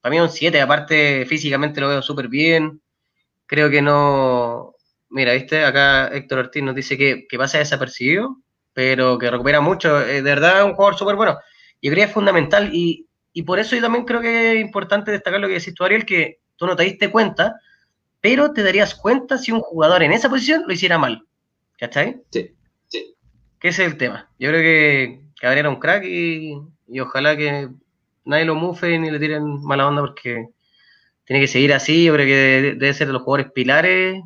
[0.00, 2.80] para mí es un 7, aparte físicamente lo veo súper bien.
[3.46, 4.74] Creo que no.
[5.10, 8.38] Mira, viste, acá Héctor Ortiz nos dice que, que pasa desapercibido,
[8.72, 10.00] pero que recupera mucho.
[10.00, 11.38] Eh, de verdad es un jugador súper bueno.
[11.80, 15.10] Yo creo que es fundamental y, y por eso yo también creo que es importante
[15.10, 17.60] destacar lo que decís tú, Ariel, que tú no te diste cuenta,
[18.20, 21.26] pero te darías cuenta si un jugador en esa posición lo hiciera mal.
[21.78, 22.22] ¿Cachai?
[22.30, 22.54] Sí,
[22.88, 23.14] sí.
[23.60, 24.30] Que ese es el tema.
[24.38, 26.56] Yo creo que Cabrera era un crack y,
[27.00, 27.68] ojalá que
[28.24, 30.48] nadie lo mufe ni le tiren mala onda porque
[31.24, 32.04] tiene que seguir así.
[32.04, 34.22] Yo creo que debe, ser de los jugadores pilares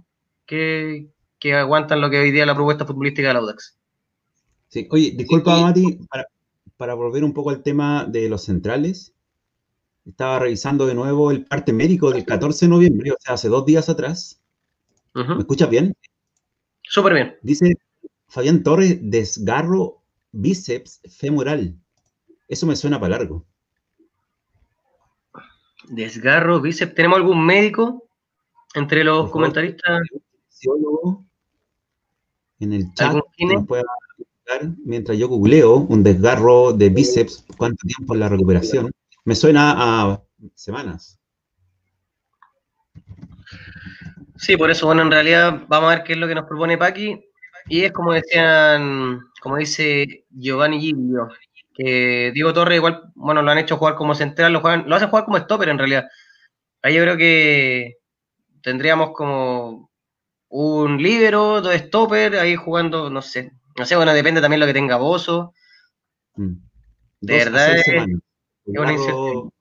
[0.46, 1.08] que,
[1.54, 3.78] aguantan lo que hoy día es la propuesta futbolística de la Audax.
[4.68, 5.98] Sí, oye, disculpa, Mati,
[6.76, 9.14] para, volver un poco al tema de los centrales.
[10.06, 13.64] Estaba revisando de nuevo el parte médico del 14 de noviembre, o sea, hace dos
[13.66, 14.40] días atrás.
[15.14, 15.94] ¿Me escuchas bien?
[16.82, 17.36] Súper bien.
[17.42, 17.74] Dice
[18.28, 21.74] Fabián Torres, desgarro bíceps femoral.
[22.46, 23.44] Eso me suena para largo.
[25.84, 26.94] Desgarro bíceps.
[26.94, 28.08] ¿Tenemos algún médico
[28.74, 30.00] entre los comentaristas?
[32.60, 33.16] En el chat
[34.84, 38.90] mientras yo googleo un desgarro de bíceps, cuánto tiempo es la recuperación.
[39.24, 40.22] Me suena a
[40.54, 41.18] semanas.
[44.36, 46.78] Sí, por eso, bueno, en realidad vamos a ver qué es lo que nos propone
[46.78, 47.24] Paqui.
[47.68, 51.28] Y es como decían, como dice Giovanni Giglio,
[51.78, 55.10] que Diego Torres igual, bueno, lo han hecho jugar como central, lo, juegan, lo hacen
[55.10, 56.08] jugar como stopper en realidad.
[56.82, 57.98] Ahí yo creo que
[58.62, 59.88] tendríamos como
[60.48, 63.52] un líbero, dos stopper, ahí jugando, no sé.
[63.78, 65.54] No sé, bueno, depende también lo que tenga Bozo.
[66.34, 66.54] Mm.
[67.20, 67.86] De verdad es,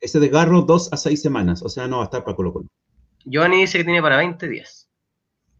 [0.00, 2.68] Ese desgarro, dos a seis semanas, o sea, no va a estar para Colo Colo.
[3.26, 4.88] Giovanni dice que tiene para 20 días.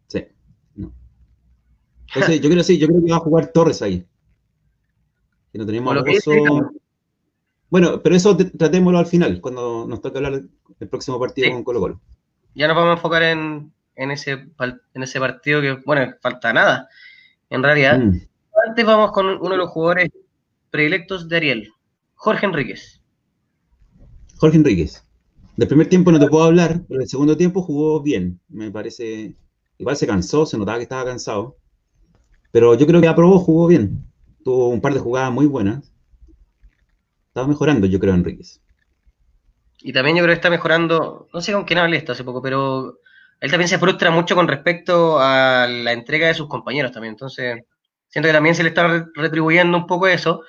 [0.07, 0.25] Sí.
[0.75, 0.91] No.
[2.07, 4.05] Entonces, yo creo sí, yo creo que va a jugar Torres ahí.
[5.53, 5.95] Que no tenemos
[7.69, 10.41] Bueno, pero eso tratémoslo al final, cuando nos toque hablar
[10.79, 12.01] del próximo partido con Colo Colo.
[12.55, 14.47] Ya nos vamos a enfocar en, ese,
[14.93, 16.89] en ese partido que, bueno, falta nada,
[17.51, 17.99] en realidad.
[17.99, 18.19] Mm.
[18.67, 20.09] Antes vamos con uno de los jugadores
[20.71, 21.69] predilectos de Ariel,
[22.15, 22.99] Jorge Enríquez.
[24.37, 25.05] Jorge Enríquez.
[25.55, 28.39] Del primer tiempo no te puedo hablar, pero el segundo tiempo jugó bien.
[28.49, 29.35] Me parece.
[29.77, 31.57] Igual se cansó, se notaba que estaba cansado.
[32.51, 34.03] Pero yo creo que aprobó, jugó bien.
[34.43, 35.91] Tuvo un par de jugadas muy buenas.
[37.27, 38.61] Estaba mejorando, yo creo, Enríquez.
[39.81, 42.41] Y también yo creo que está mejorando, no sé con quién hablé esto hace poco,
[42.41, 42.99] pero
[43.41, 47.13] él también se frustra mucho con respecto a la entrega de sus compañeros también.
[47.13, 47.63] Entonces,
[48.07, 50.43] siento que también se le está retribuyendo un poco eso.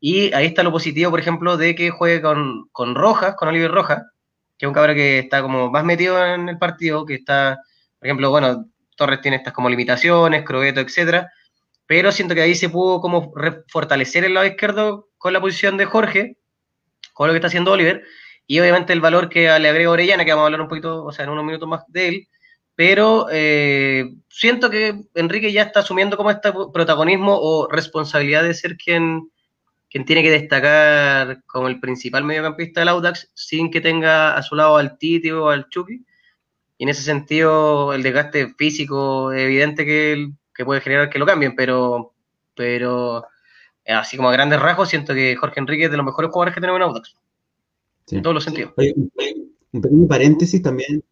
[0.00, 3.70] Y ahí está lo positivo, por ejemplo, de que juegue con, con Rojas, con Oliver
[3.70, 4.02] Rojas,
[4.58, 7.60] que es un cabrón que está como más metido en el partido, que está,
[8.00, 11.30] por ejemplo, bueno, Torres tiene estas como limitaciones, Crobeto, etcétera,
[11.92, 13.34] pero siento que ahí se pudo como
[13.68, 16.38] fortalecer el lado izquierdo con la posición de Jorge,
[17.12, 18.02] con lo que está haciendo Oliver,
[18.46, 21.12] y obviamente el valor que le agrega Orellana, que vamos a hablar un poquito, o
[21.12, 22.28] sea, en unos minutos más de él,
[22.74, 28.78] pero eh, siento que Enrique ya está asumiendo como este protagonismo o responsabilidad de ser
[28.78, 29.30] quien
[29.90, 34.54] quien tiene que destacar como el principal mediocampista del Audax sin que tenga a su
[34.54, 36.06] lado al Titi o al Chucky.
[36.78, 41.54] Y en ese sentido, el desgaste físico evidente que, que puede generar que lo cambien,
[41.56, 42.12] pero,
[42.54, 43.24] pero
[43.84, 46.54] eh, así como a grandes rasgos, siento que Jorge Enrique es de los mejores jugadores
[46.54, 47.16] que tenemos en Audax.
[48.10, 48.72] En todos los sentidos.
[48.76, 51.02] un pequeño paréntesis también,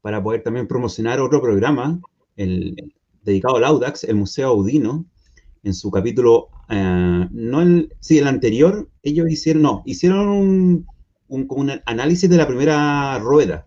[0.00, 2.00] para poder también promocionar otro programa,
[2.36, 2.76] el,
[3.22, 5.04] dedicado al Audax, el Museo Audino,
[5.64, 10.86] en su capítulo, eh, no el, sí, el anterior, ellos hicieron, no, hicieron un,
[11.28, 13.66] un, análisis de la primera rueda.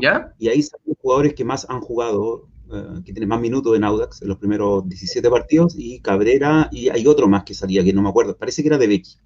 [0.00, 0.32] ¿Ya?
[0.38, 3.84] Y ahí están los jugadores que más han jugado, eh, que tienen más minutos en
[3.84, 7.92] Audax en los primeros 17 partidos, y Cabrera, y hay otro más que salía, que
[7.92, 9.16] no me acuerdo, parece que era de Becky.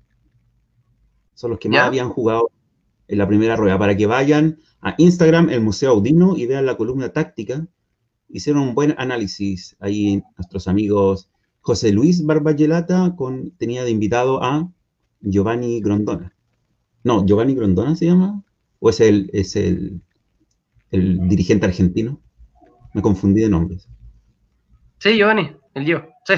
[1.35, 2.51] Son los que más habían jugado
[3.09, 6.77] en la primera rueda, para que vayan a Instagram, el Museo Audino, y vean la
[6.77, 7.67] columna táctica.
[8.29, 11.29] Hicieron un buen análisis ahí nuestros amigos
[11.65, 14.71] José Luis Barbayelata con, tenía de invitado a
[15.23, 16.35] Giovanni Grondona.
[17.03, 18.45] No, Giovanni Grondona se llama,
[18.81, 20.03] o es el, es el,
[20.91, 22.21] el dirigente argentino.
[22.95, 23.89] Me confundí de nombres.
[24.99, 26.09] Sí, Giovanni, el yo.
[26.25, 26.35] Sí.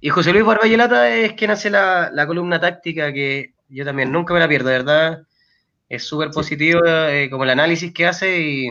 [0.00, 4.40] Y José Luis Barbayelata es quien hace la, columna táctica que yo también nunca me
[4.40, 5.22] la pierdo, de verdad.
[5.88, 8.70] Es súper positivo eh, como el análisis que hace y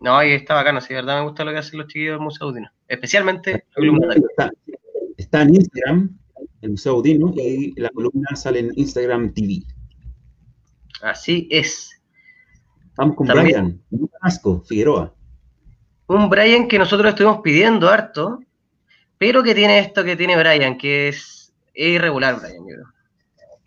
[0.00, 2.20] no, ahí está bacano, sí, de verdad me gusta lo que hacen los chiquillos del
[2.20, 2.70] Museo Audino.
[2.86, 4.14] Especialmente la columna.
[4.14, 4.50] Está,
[5.16, 6.18] está, en Instagram,
[6.60, 9.64] el Museo Audino, y la columna sale en Instagram TV.
[11.02, 12.00] Así es.
[12.96, 15.14] Vamos con Brian, un asco, Figueroa.
[16.08, 18.40] Un Brian que nosotros estuvimos pidiendo harto,
[19.18, 22.86] pero que tiene esto que tiene Brian, que es, irregular, Brian, yo creo.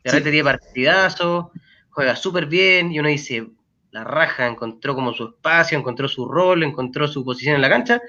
[0.03, 1.51] De repente tiene partidazo,
[1.91, 3.47] juega súper bien, y uno dice,
[3.91, 8.01] la raja, encontró como su espacio, encontró su rol, encontró su posición en la cancha,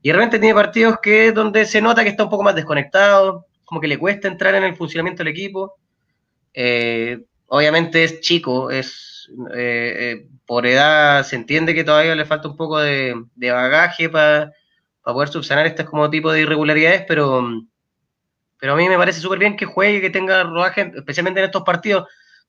[0.00, 3.46] y de repente tiene partidos que donde se nota que está un poco más desconectado,
[3.66, 5.74] como que le cuesta entrar en el funcionamiento del equipo.
[6.54, 9.15] Eh, obviamente es chico, es
[9.54, 14.52] eh, eh, por edad se entiende que todavía le falta un poco de, bagaje para
[15.02, 17.46] poder subsanar este como tipo de irregularidades, pero,
[18.58, 21.62] pero a mí me parece súper bien que juegue, que tenga rodaje, especialmente en estos
[21.62, 22.06] partidos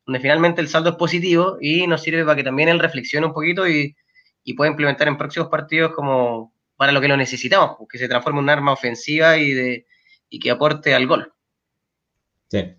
[0.08, 3.34] donde finalmente el saldo es positivo y nos sirve para que también él reflexione un
[3.34, 3.96] poquito y,
[4.56, 8.44] pueda implementar en próximos partidos como para lo que lo necesitamos, que se transforme en
[8.46, 9.86] un arma ofensiva y, de,
[10.30, 11.34] y que aporte al gol.
[12.48, 12.77] Sí.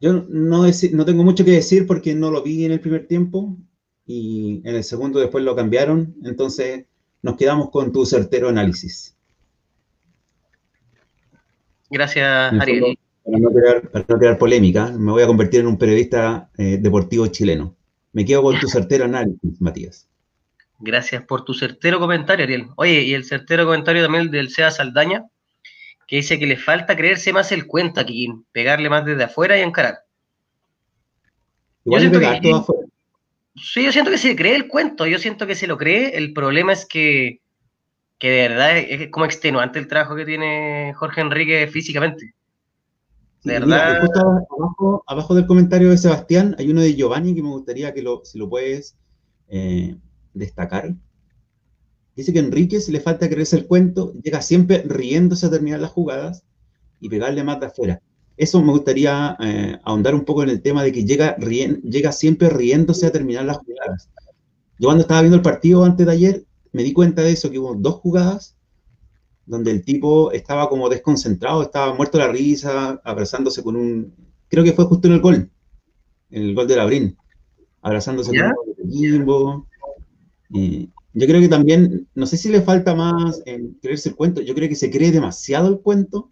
[0.00, 3.56] Yo no, no tengo mucho que decir porque no lo vi en el primer tiempo
[4.06, 6.86] y en el segundo después lo cambiaron, entonces
[7.22, 9.14] nos quedamos con tu certero análisis.
[11.90, 12.98] Gracias, Ariel.
[13.22, 17.76] Para no, crear, polémica, me voy a convertir en un periodista eh, deportivo chileno.
[18.12, 20.08] Me quedo con tu certero análisis, Matías.
[20.78, 22.68] Gracias por tu certero comentario, Ariel.
[22.76, 25.26] Oye, y el certero comentario también del SEA Saldaña,
[26.10, 29.62] que dice que le falta creerse más el cuento aquí, pegarle más desde afuera y
[29.62, 30.00] encarar.
[31.84, 32.82] Igual yo siento que, afuera.
[33.54, 36.16] Sí, yo siento que se cree el cuento, yo siento que se lo cree.
[36.16, 37.40] El problema es que,
[38.18, 42.34] que de verdad es, como extenuante el trabajo que tiene Jorge Enrique físicamente.
[43.44, 44.02] De verdad.
[45.06, 48.36] abajo, del comentario de Sebastián hay uno de Giovanni que me gustaría que lo, si
[48.36, 48.98] lo puedes
[49.46, 49.94] eh,
[50.34, 50.92] destacar.
[52.20, 55.90] Dice que Enrique, si le falta creerse el cuento, llega siempre riéndose a terminar las
[55.90, 56.44] jugadas
[57.00, 58.02] y pegarle más de afuera.
[58.36, 62.50] Eso me gustaría eh, ahondar un poco en el tema de que llega, llega siempre
[62.50, 64.10] riéndose a terminar las jugadas.
[64.78, 67.58] Yo cuando estaba viendo el partido antes de ayer, me di cuenta de eso, que
[67.58, 68.54] hubo dos jugadas
[69.46, 74.12] donde el tipo estaba como desconcentrado, estaba muerto la risa, abrazándose con un...
[74.48, 75.50] Creo que fue justo en el gol,
[76.28, 77.16] en el gol de Labrín,
[77.80, 79.66] abrazándose con un limbo.
[80.50, 84.40] Y, yo creo que también, no sé si le falta más en creerse el cuento,
[84.40, 86.30] yo creo que se cree demasiado el cuento.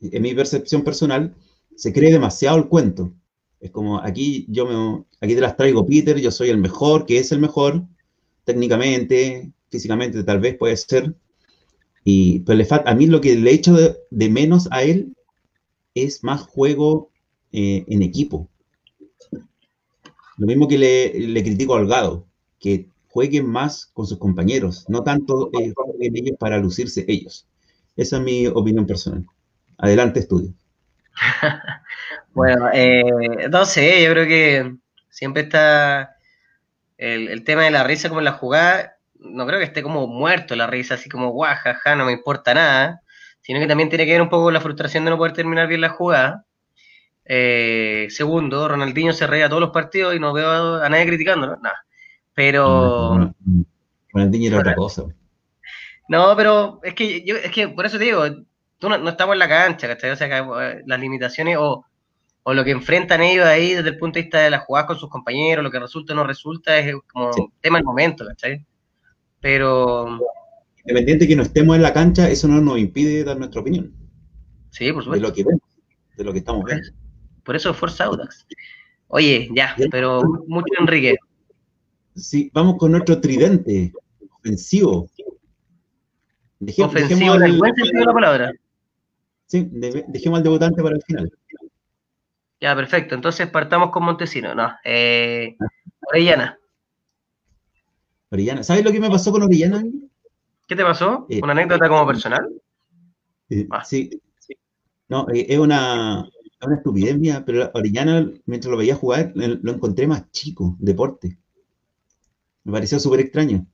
[0.00, 1.34] En mi percepción personal,
[1.76, 3.12] se cree demasiado el cuento.
[3.60, 7.18] Es como aquí yo me, aquí te las traigo Peter, yo soy el mejor, que
[7.18, 7.84] es el mejor,
[8.44, 11.14] técnicamente, físicamente tal vez puede ser.
[12.02, 15.14] Y, pero le falta, a mí lo que le echo de, de menos a él
[15.94, 17.10] es más juego
[17.52, 18.48] eh, en equipo.
[20.38, 22.29] Lo mismo que le, le critico a Holgado
[22.60, 27.46] que jueguen más con sus compañeros, no tanto eh, jueguen ellos para lucirse ellos.
[27.96, 29.26] Esa es mi opinión personal.
[29.78, 30.52] Adelante, estudio.
[32.34, 34.76] bueno, eh, no sé, yo creo que
[35.08, 36.16] siempre está
[36.98, 40.54] el, tema de la risa como en la jugada, no creo que esté como muerto
[40.54, 43.02] la risa, así como guajaja, no me importa nada,
[43.40, 45.66] sino que también tiene que ver un poco con la frustración de no poder terminar
[45.66, 46.44] bien la jugada.
[47.24, 51.84] Eh, segundo, Ronaldinho se reía todos los partidos y no veo a nadie criticándolo, nada.
[52.34, 53.34] Pero.
[54.12, 55.04] Ronaldinho era otra cosa.
[56.08, 58.24] No, pero es que yo, es que por eso te digo,
[58.78, 60.10] tú no, estamos en la cancha, ¿cachai?
[60.10, 61.84] O sea, eh, las limitaciones o,
[62.46, 65.08] lo que enfrentan ellos ahí desde el punto de vista de la jugada con sus
[65.08, 68.66] compañeros, lo que resulta o no resulta, es como tema del momento, ¿cachai?
[69.40, 70.18] Pero.
[70.78, 73.92] Independiente de que no estemos en la cancha, eso no nos impide dar nuestra opinión.
[74.70, 75.26] Sí, por supuesto.
[75.26, 75.62] De lo que vemos,
[76.16, 76.88] de lo que estamos viendo.
[77.44, 78.46] Por eso, Forza Audax.
[79.06, 81.16] Oye, ya, pero mucho Enrique.
[82.20, 83.92] Sí, vamos con nuestro tridente
[84.38, 85.08] ofensivo.
[86.60, 88.52] ofensivo, buen sentido de la palabra.
[89.46, 91.32] Sí, dejemos al debutante para el final.
[92.60, 93.14] Ya, perfecto.
[93.14, 94.54] Entonces partamos con Montesino.
[94.54, 95.56] No, eh,
[96.00, 96.58] Orellana.
[98.30, 98.62] Orellana.
[98.62, 99.82] ¿Sabes lo que me pasó con Orellana?
[100.68, 101.26] ¿Qué te pasó?
[101.30, 102.48] Eh, ¿Una anécdota como personal?
[103.48, 103.84] Eh, ah.
[103.84, 104.10] Sí.
[105.08, 106.28] No, eh, es una,
[106.62, 111.39] una estupidez mía, pero Orellana, mientras lo veía jugar, lo encontré más chico, deporte.
[112.64, 113.66] Me pareció súper extraño.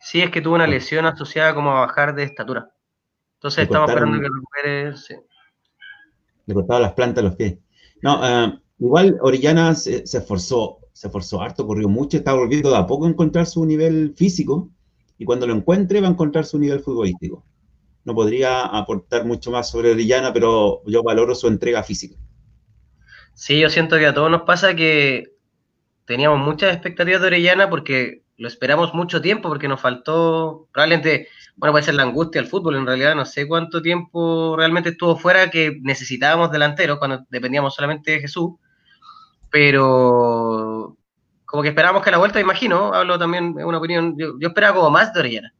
[0.00, 2.72] Sí, es que tuvo una lesión asociada como a bajar de estatura.
[3.34, 4.94] Entonces estamos esperando que recupere.
[6.46, 7.58] Le cortaba las plantas a los pies.
[8.02, 12.86] No, eh, igual Orellana se, esforzó, se esforzó harto, corrió mucho, está volviendo de a
[12.86, 14.70] poco a encontrar su nivel físico
[15.18, 17.44] y cuando lo encuentre va a encontrar su nivel futbolístico.
[18.04, 22.16] No podría aportar mucho más sobre Orellana, pero yo valoro su entrega física.
[23.34, 25.34] Sí, yo siento que a todos nos pasa que
[26.10, 31.72] teníamos muchas expectativas de Orellana porque lo esperamos mucho tiempo, porque nos faltó, probablemente, bueno,
[31.72, 35.50] puede ser la angustia del fútbol, en realidad no sé cuánto tiempo realmente estuvo fuera
[35.50, 38.54] que necesitábamos delanteros cuando dependíamos solamente de Jesús.
[39.50, 40.96] pero
[41.44, 44.74] como que esperábamos que a la vuelta, imagino, hablo también, es una opinión, yo, esperaba
[44.74, 45.54] como más de Orellana.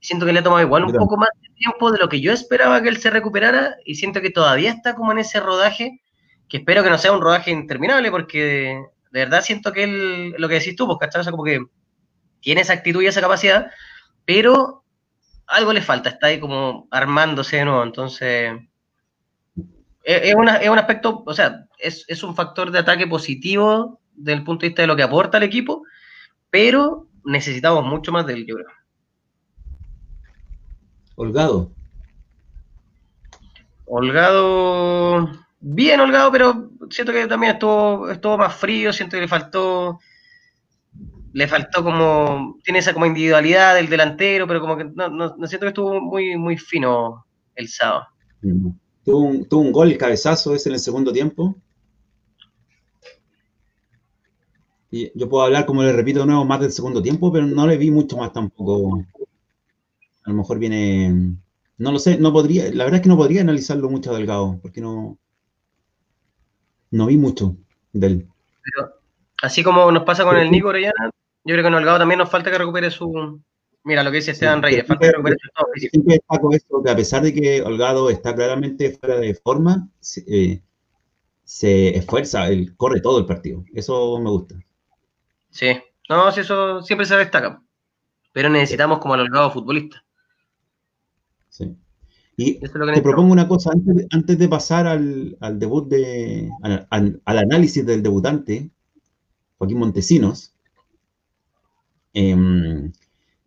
[0.00, 2.30] Siento que le ha tomado igual un poco más de tiempo de lo que yo
[2.30, 6.02] esperaba que él se recuperara y siento que todavía está como en ese rodaje,
[6.46, 10.48] que espero que no sea un rodaje interminable porque de, verdad siento que él, lo
[10.48, 11.20] que decís tú, pues, ¿cachai?
[11.20, 11.64] O sea, como que
[12.40, 13.70] tiene esa actitud y esa capacidad,
[14.24, 14.84] pero
[15.46, 18.52] algo le falta, está ahí como armándose de nuevo, entonces
[20.02, 24.68] es, un aspecto, o sea, es, un factor de ataque positivo desde el punto de
[24.68, 25.84] vista de lo que aporta al equipo,
[26.50, 28.56] pero necesitamos mucho más del yo
[31.16, 31.70] Holgado.
[33.86, 35.30] Holgado,
[35.66, 39.98] bien holgado, pero siento que también estuvo, estuvo más frío, siento que le faltó
[41.34, 45.64] le faltó como, tiene esa como individualidad del delantero, pero como que no, no, siento
[45.64, 48.06] que estuvo muy, muy fino el sábado.
[49.04, 51.56] Tuvo un, tuvo un gol, cabezazo ese en el segundo tiempo.
[54.92, 57.66] Y yo puedo hablar, como le repito de nuevo, más del segundo tiempo, pero no
[57.66, 59.04] le vi mucho más tampoco.
[60.24, 61.36] A lo mejor viene.
[61.78, 62.72] No lo sé, no podría.
[62.72, 65.18] La verdad es que no podría analizarlo mucho Delgado, porque no.
[66.94, 67.56] No vi mucho
[67.92, 68.28] de él.
[68.62, 68.94] Pero,
[69.42, 71.10] así como nos pasa con el Nico Orellana,
[71.42, 73.42] yo creo que en Holgado también nos falta que recupere su.
[73.82, 75.88] Mira lo que dice Esteban Reyes, falta que recupere su.
[75.88, 80.22] Siempre destaco esto, que a pesar de que Holgado está claramente fuera de forma, se,
[80.28, 80.62] eh,
[81.98, 83.64] esfuerza, él corre todo el partido.
[83.74, 84.54] Eso me gusta.
[85.50, 85.76] Sí,
[86.08, 87.60] no, eso siempre se destaca.
[88.32, 90.04] Pero necesitamos como al Holgado futbolista.
[92.36, 93.70] Y te propongo una cosa,
[94.10, 96.50] antes de, pasar al, debut de.
[96.90, 98.70] al, análisis del debutante,
[99.58, 100.52] Joaquín Montesinos.
[102.12, 102.92] Em,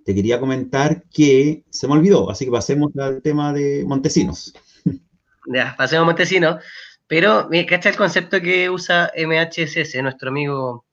[0.05, 4.53] te quería comentar que se me olvidó, así que pasemos al tema de Montesinos.
[5.49, 6.61] Ya, pasemos a Montesinos.
[7.07, 10.85] Pero, ¿cacha el concepto que usa MHSS, nuestro amigo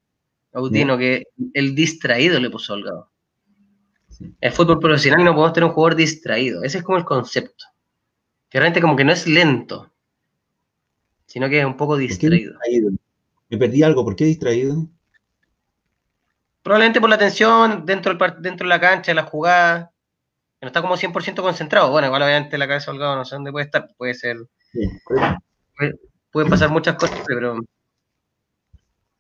[0.53, 3.11] Autino, que el distraído le puso Holgado?
[4.41, 6.63] El fútbol profesional no podemos tener un jugador distraído.
[6.63, 7.65] Ese es como el concepto.
[8.55, 9.91] Que realmente como que no es lento,
[11.27, 12.55] sino que es un poco distraído.
[13.49, 14.87] Me perdí algo, ¿por qué distraído?
[16.63, 19.93] Probablemente por la tensión dentro, del, dentro de la cancha, de la jugada.
[20.61, 21.91] No está como 100% concentrado.
[21.91, 23.89] Bueno, igual obviamente la cabeza holgado no sé dónde puede estar.
[23.97, 24.37] Puede ser.
[26.31, 27.59] pueden pasar muchas cosas, pero.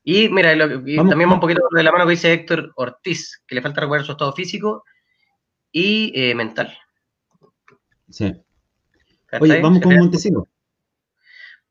[0.04, 3.80] Y mira, también un poquito de la mano que dice Héctor Ortiz, que le falta
[3.80, 4.84] recuperar su estado físico
[5.72, 6.78] y eh, mental.
[8.08, 8.43] Sí.
[9.40, 10.48] Oye, vamos con Montesino.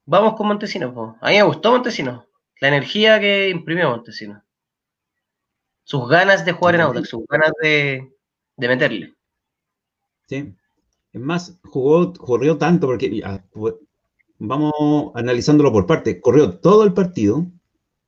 [0.05, 1.17] Vamos con Montesino.
[1.21, 2.25] A mí me gustó Montesino.
[2.59, 4.43] La energía que imprimió Montesino
[5.83, 8.11] sus ganas de jugar en Audax, sus ganas de,
[8.57, 9.13] meterle.
[10.27, 10.55] Sí.
[11.11, 13.23] Es más, jugó, corrió tanto porque
[14.39, 16.19] vamos analizándolo por parte.
[16.19, 17.45] Corrió todo el partido,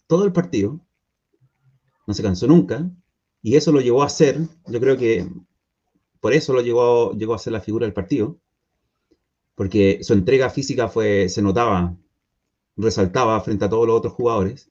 [0.07, 0.79] todo el partido,
[2.07, 2.89] no se cansó nunca,
[3.41, 5.27] y eso lo llevó a ser, yo creo que
[6.19, 8.39] por eso lo llevó, llegó a ser la figura del partido,
[9.55, 11.97] porque su entrega física fue, se notaba,
[12.77, 14.69] resaltaba frente a todos los otros jugadores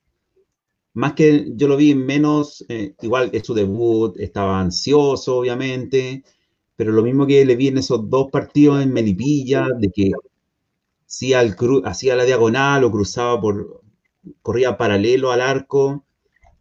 [0.94, 6.24] más que yo lo vi menos, eh, igual es su debut, estaba ansioso, obviamente,
[6.76, 10.12] pero lo mismo que le vi en esos dos partidos en Melipilla, de que
[11.06, 13.82] hacía, el hacía la diagonal o cruzaba por,
[14.42, 16.04] corría paralelo al arco.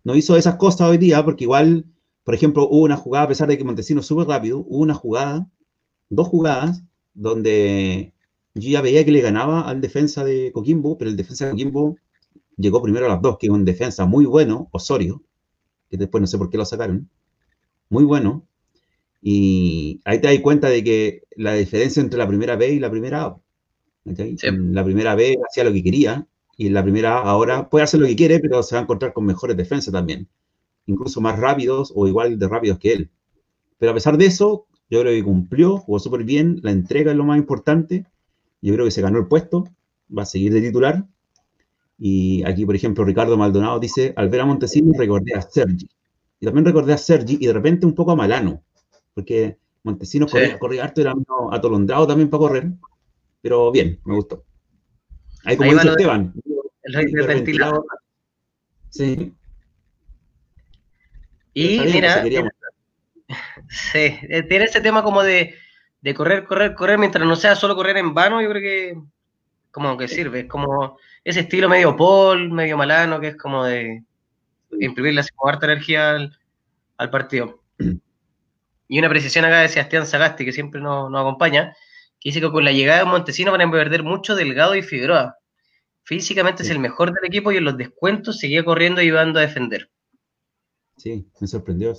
[0.04, 1.86] No hizo esas cosas hoy día, porque igual,
[2.24, 5.50] por ejemplo, hubo una jugada, a pesar de que Montesinos sube rápido, hubo una jugada,
[6.10, 6.84] dos jugadas,
[7.14, 8.13] donde
[8.56, 11.98] yo ya veía que le ganaba al defensa de Coquimbo, pero el defensa de Coquimbo
[12.58, 15.24] llegó primero a las dos, que es un defensa muy bueno, Osorio,
[15.90, 17.10] que después no sé por qué lo sacaron,
[17.90, 18.46] muy bueno.
[19.22, 22.92] Y ahí te das cuenta de que la diferencia entre la primera B y la
[22.92, 23.40] primera A.
[24.04, 28.08] La primera B hacía lo que quería y la primera A ahora puede hacer lo
[28.08, 30.28] que quiere, pero se va a encontrar con mejores defensas también.
[30.86, 33.12] Incluso más rápidos o igual de rápidos que él.
[33.78, 37.18] Pero a pesar de eso, yo creo que cumplió, jugó súper bien, la entrega es
[37.18, 38.06] lo más importante.
[38.68, 39.66] Yo creo que se ganó el puesto,
[40.16, 41.06] va a seguir de titular
[41.98, 45.88] y aquí, por ejemplo, Ricardo Maldonado dice, al ver a Montesinos recordé a Sergi.
[46.40, 48.62] Y también recordé a Sergi y de repente un poco a Malano,
[49.14, 51.14] porque Montesinos corría, harto, era
[51.52, 52.72] atolondrado también para correr,
[53.42, 54.44] pero bien, me gustó.
[55.46, 56.34] Ahí como dice Esteban.
[56.84, 57.86] El rey del ventilado.
[58.90, 59.34] Sí.
[61.54, 62.24] Y mira,
[63.70, 65.56] sí, eh, tiene ese tema como de,
[66.04, 69.02] de correr, correr, correr, mientras no sea solo correr en vano, yo creo que
[69.72, 74.04] como que sirve, es como ese estilo medio Paul, medio malano, que es como de
[74.80, 76.30] imprimirle así como harta energía
[76.98, 77.64] al, partido.
[78.90, 81.74] Y una precisión acá de Sebastián Sagasti, que siempre nos, acompaña,
[82.20, 85.38] que dice que con la llegada de Montesino van a perder mucho Delgado y Figueroa.
[86.04, 89.44] Físicamente es el mejor del equipo y en los descuentos seguía corriendo y ayudando a
[89.44, 89.90] defender.
[90.98, 91.96] Sí, me sorprendió.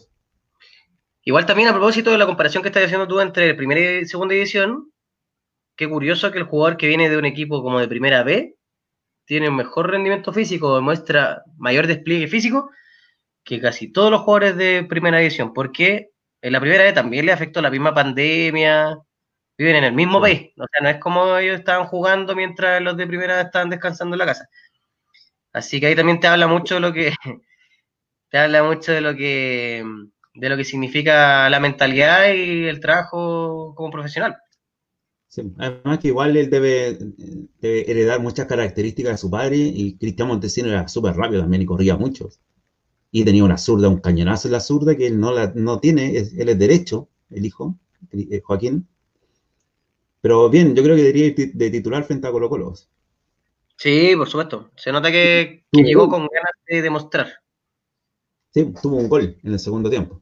[1.24, 4.34] Igual también a propósito de la comparación que estás haciendo tú entre primera y segunda
[4.34, 4.92] división,
[5.76, 8.56] qué curioso que el jugador que viene de un equipo como de primera B
[9.26, 12.70] tiene un mejor rendimiento físico, demuestra mayor despliegue físico
[13.44, 16.10] que casi todos los jugadores de primera división, porque
[16.42, 18.98] en la primera vez también le afectó la misma pandemia,
[19.58, 22.96] viven en el mismo país, o sea, no es como ellos estaban jugando mientras los
[22.96, 24.48] de primera estaban descansando en la casa.
[25.52, 27.12] Así que ahí también te habla mucho de lo que
[28.30, 29.84] te habla mucho de lo que
[30.34, 34.36] de lo que significa la mentalidad y el trabajo como profesional.
[35.58, 36.98] además que igual él debe,
[37.62, 41.96] heredar muchas características de su padre y Cristian Montesino era súper rápido también y corría
[41.96, 42.30] mucho
[43.16, 46.18] y tenía una zurda, un cañonazo en la zurda que él no, la, no tiene,
[46.18, 47.78] él es derecho, el hijo,
[48.10, 48.88] eh, Joaquín.
[50.20, 52.74] Pero bien, yo creo que debería ir de titular frente a Colo Colo.
[53.76, 54.72] Sí, por supuesto.
[54.74, 57.32] Se nota que, llegó con ganas de demostrar.
[58.52, 60.20] Sí, tuvo un gol en el segundo tiempo.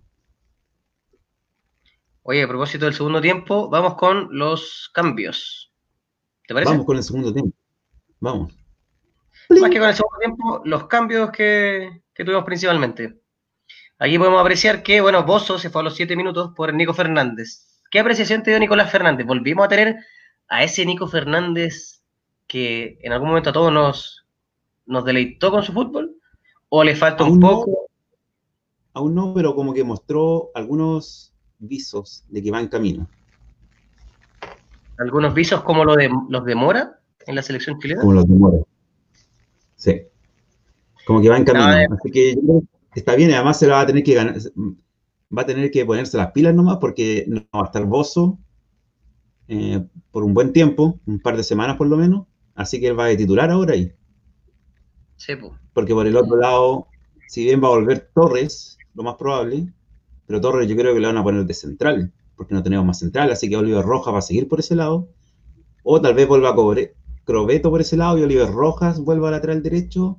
[2.25, 5.73] Oye, a propósito del segundo tiempo, vamos con los cambios.
[6.47, 6.71] ¿Te parece?
[6.71, 7.57] Vamos con el segundo tiempo.
[8.21, 8.53] Vamos.
[9.49, 13.21] Más que con el segundo tiempo, los cambios que, que tuvimos principalmente.
[13.99, 17.81] Aquí podemos apreciar que, bueno, Bozo se fue a los 7 minutos por Nico Fernández.
[17.91, 19.27] ¿Qué apreciación te dio Nicolás Fernández?
[19.27, 19.97] ¿Volvimos a tener
[20.49, 22.03] a ese Nico Fernández
[22.47, 24.27] que en algún momento a todos nos,
[24.87, 26.17] nos deleitó con su fútbol?
[26.69, 27.89] ¿O le falta un poco?
[28.95, 31.32] aún no, pero como que mostró algunos
[31.63, 33.09] visos de que va en camino.
[34.99, 38.01] ¿Algunos visos como lo de, los de Mora en la selección chilena?
[38.01, 38.59] Como los de Mora.
[39.77, 40.03] Sí.
[41.07, 41.97] Como que va en camino.
[41.97, 42.37] Así que
[42.95, 44.37] está bien, además se la va a tener que ganar,
[45.37, 48.39] va a tener que ponerse las pilas nomás porque no va a estar bozo
[49.49, 52.27] eh, por un buen tiempo, un par de semanas por lo menos.
[52.55, 53.93] Así que él va a titular ahora ahí.
[55.17, 55.53] Sí, pues.
[55.73, 56.89] Porque por el otro lado,
[57.29, 59.73] si bien va a volver Torres, lo más probable,
[60.33, 62.99] pero Torres yo creo que le van a poner de central, porque no tenemos más
[62.99, 65.11] central, así que Oliver Rojas va a seguir por ese lado.
[65.83, 69.33] O tal vez vuelva a cobre, Crobeto por ese lado y Oliver Rojas vuelva a
[69.33, 70.19] lateral derecho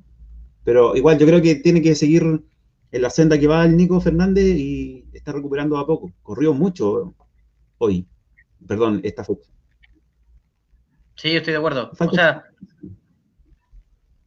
[0.62, 2.22] pero igual yo creo que tiene que seguir
[2.92, 6.12] en la senda que va el Nico Fernández y está recuperando a poco.
[6.22, 7.12] Corrió mucho
[7.78, 8.06] hoy,
[8.68, 9.50] perdón, esta fecha.
[11.16, 11.90] Sí, estoy de acuerdo.
[11.98, 12.44] O sea,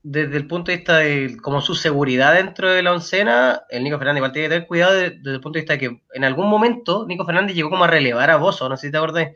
[0.10, 3.98] desde el punto de vista de como su seguridad dentro de la oncena, el Nico
[3.98, 6.48] Fernández igual tiene que tener cuidado desde, el punto de vista de que en algún
[6.48, 9.32] momento Nico Fernández llegó como a relevar a Bozo, no sé si te acordás,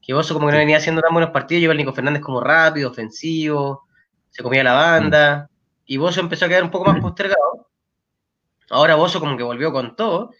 [0.00, 2.40] que Bozo como que no venía haciendo tan buenos partidos, llegó el Nico Fernández como
[2.40, 3.88] rápido, ofensivo,
[4.30, 5.50] se comía la banda
[5.86, 7.68] y Bozo empezó a quedar un poco más postergado.
[8.70, 10.30] Ahora Bozo como que volvió con todo.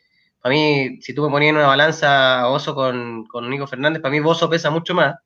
[0.40, 4.00] Para mí, si tú me ponías en una balanza a Bozo con, con Nico Fernández,
[4.00, 5.16] para mí Bozo pesa mucho más,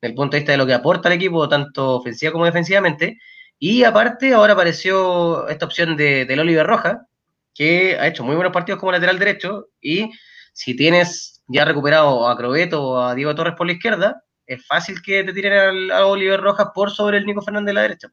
[0.00, 3.18] desde el punto de vista de lo que aporta al equipo, tanto ofensiva como defensivamente.
[3.58, 7.06] Y aparte, ahora apareció esta opción de, del Oliver Roja,
[7.54, 9.68] que ha hecho muy buenos partidos como lateral derecho.
[9.80, 10.10] Y
[10.52, 15.02] si tienes ya recuperado a Crobeto o a Diego Torres por la izquierda, es fácil
[15.02, 18.08] que te tiren a Oliver Rojas por sobre el Nico Fernández de la derecha.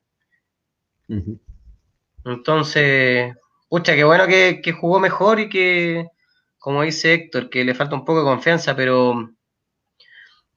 [2.25, 3.33] Entonces,
[3.69, 6.07] pucha, qué bueno que, jugó mejor y que,
[6.57, 9.29] como dice Héctor, que le falta un poco de confianza, pero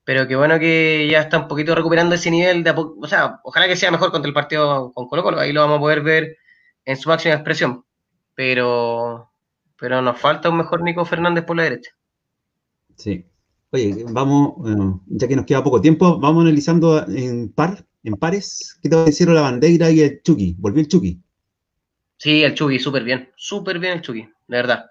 [0.09, 3.69] pero qué bueno que ya está un poquito recuperando ese nivel de o sea, ojalá
[3.69, 6.39] que sea mejor contra el partido con Colo Colo, ahí lo vamos a poder ver
[6.87, 7.85] en su máxima expresión,
[8.35, 9.31] pero
[9.79, 11.91] pero nos falta un mejor Nico Fernández por la derecha.
[12.97, 13.27] Sí.
[13.71, 14.55] Oye, vamos,
[15.09, 19.35] ya que nos queda poco tiempo, vamos analizando en par, en pares, ¿qué te hicieron
[19.35, 20.57] la bandera y el Chucky?
[20.59, 21.21] ¿Volvió el Chucky?
[22.17, 24.87] Sí, el Chucky, súper bien, súper bien el Chucky, de verdad.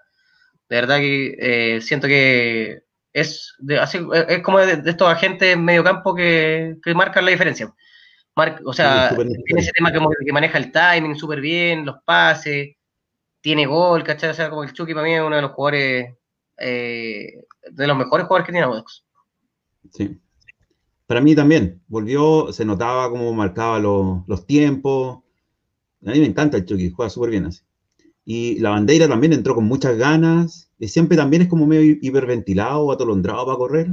[0.68, 3.98] De verdad que eh, siento que es, de, así,
[4.28, 7.72] es como de, estos agentes en medio campo que, que marcan la diferencia.
[8.64, 12.76] o sea, tiene ese tema que, maneja el timing súper bien, los pases,
[13.40, 14.30] tiene gol, ¿cachai?
[14.30, 16.14] O sea, como el Chucky para mí es uno de los jugadores,
[16.58, 19.04] eh, de los mejores jugadores que tiene Audax.
[19.92, 20.20] Sí.
[21.06, 25.20] Para mí también, volvió, se notaba cómo marcaba los, los tiempos,
[26.06, 27.62] a mí me encanta el Chucky, juega súper bien así.
[28.30, 30.70] Y la bandera también entró con muchas ganas.
[30.78, 33.88] Y siempre también es como medio hiperventilado, atolondrado para correr.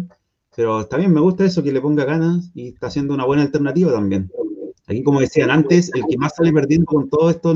[0.53, 3.43] Pero está bien, me gusta eso, que le ponga ganas y está haciendo una buena
[3.43, 4.29] alternativa también.
[4.87, 7.55] Aquí, como decían antes, el que más sale perdiendo con todo esto,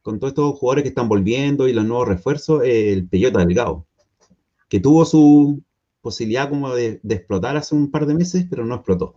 [0.00, 3.84] con todos estos jugadores que están volviendo y los nuevos refuerzos, es el Peyota Delgado,
[4.70, 5.62] que tuvo su
[6.00, 9.16] posibilidad como de, de, explotar hace un par de meses, pero no explotó.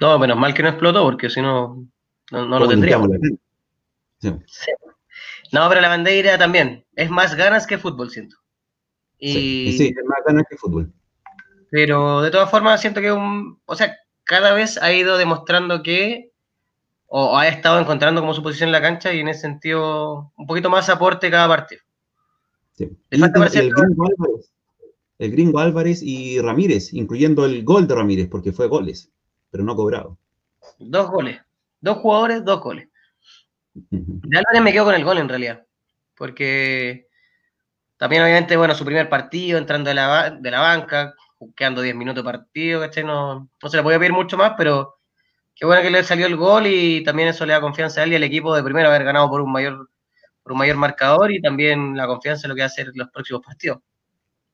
[0.00, 1.86] No, menos mal que no explotó, porque si no,
[2.30, 3.10] no, lo tendríamos.
[5.52, 6.84] No, pero la bandera también.
[6.96, 8.36] Es más ganas que fútbol, siento.
[9.18, 9.72] Y...
[9.76, 10.92] Sí, es más ganas que fútbol.
[11.70, 16.32] Pero de todas formas siento que un, o sea, cada vez ha ido demostrando que
[17.14, 20.46] o ha estado encontrando como su posición en la cancha y en ese sentido un
[20.46, 21.82] poquito más aporte cada partido.
[22.78, 22.90] el,
[25.30, 29.12] gringo Álvarez, y Ramírez, incluyendo el gol de Ramírez, porque fue goles,
[29.50, 30.16] pero no cobrado.
[30.78, 31.38] Dos goles,
[31.82, 32.88] dos jugadores, dos goles.
[33.74, 35.66] De Álvarez me quedo con el gol en realidad,
[36.14, 37.08] porque
[37.96, 41.14] también obviamente, bueno, su primer partido, entrando de la, de la banca,
[41.56, 43.04] quedando 10 minutos de partido, ¿cachai?
[43.04, 44.98] No, no se le podía pedir mucho más, pero
[45.54, 48.12] qué bueno que le salió el gol y también eso le da confianza a él
[48.12, 49.88] y al equipo de primero haber ganado por un mayor,
[50.42, 53.08] por un mayor marcador y también la confianza en lo que va a hacer los
[53.10, 53.78] próximos partidos.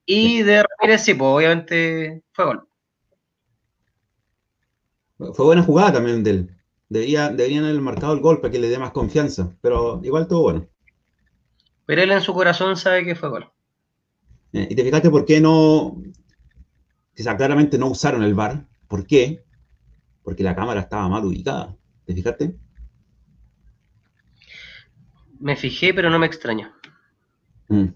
[0.05, 2.69] Y de Ramírez sí, pues obviamente fue gol.
[5.19, 6.49] Fue buena jugada también de
[6.89, 10.43] Debía, deberían haber marcado el gol para que le dé más confianza, pero igual todo
[10.43, 10.69] bueno.
[11.85, 13.51] Pero él en su corazón sabe que fue gol.
[14.53, 16.03] Eh, y te fijaste por qué no,
[17.15, 18.67] quizá claramente no usaron el bar.
[18.89, 19.45] ¿Por qué?
[20.23, 21.77] Porque la cámara estaba mal ubicada.
[22.07, 22.55] ¿Te fijaste?
[25.41, 26.73] Me fijé, pero no me extraño.
[27.69, 27.89] Mm,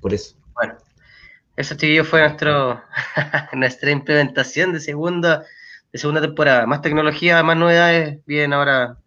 [0.00, 0.36] por eso.
[0.54, 0.74] Bueno,
[1.56, 2.82] eso chiquillo fue nuestro,
[3.54, 5.46] nuestra implementación de segunda,
[5.94, 6.66] de segunda temporada.
[6.66, 8.98] Más tecnología, más novedades, bien ahora.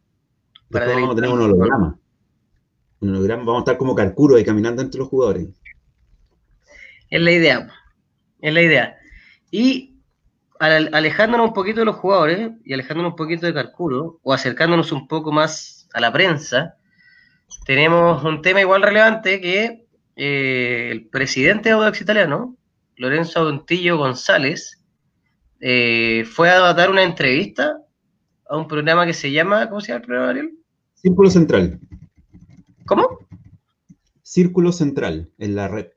[0.72, 2.00] Para vamos a tener un holograma.
[3.02, 5.50] Un holograma, vamos a estar como Carcuro ahí caminando entre los jugadores.
[7.10, 7.70] Es la idea.
[8.40, 8.96] Es la idea.
[9.52, 9.98] Y
[10.60, 15.10] alejándonos un poquito de los jugadores y alejándonos un poquito de Carcuro, o acercándonos un
[15.10, 16.78] poco más a la prensa,
[17.66, 22.56] tenemos un tema igual relevante que eh, el presidente de Audax Italiano,
[22.96, 24.78] Lorenzo Agontillo González,
[25.60, 27.82] eh, fue a dar una entrevista
[28.50, 30.58] a un programa que se llama, ¿cómo se llama el programa, Ariel?
[30.96, 31.80] Círculo Central.
[32.86, 33.20] ¿Cómo?
[34.22, 35.88] Círculo Central, en la red.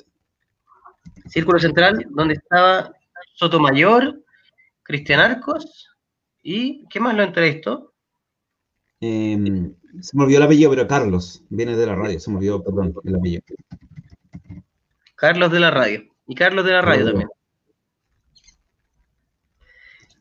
[1.27, 2.93] Círculo Central, donde estaba
[3.35, 4.23] Sotomayor,
[4.83, 5.89] Cristian Arcos
[6.43, 7.93] y ¿qué más lo entrevistó?
[9.01, 12.63] Em, se me olvidó el apellido, pero Carlos, viene de la radio, se me olvidó,
[12.63, 13.43] perdón, el apellido.
[15.15, 16.05] Carlos de la radio.
[16.27, 17.29] Y Carlos de la radio también.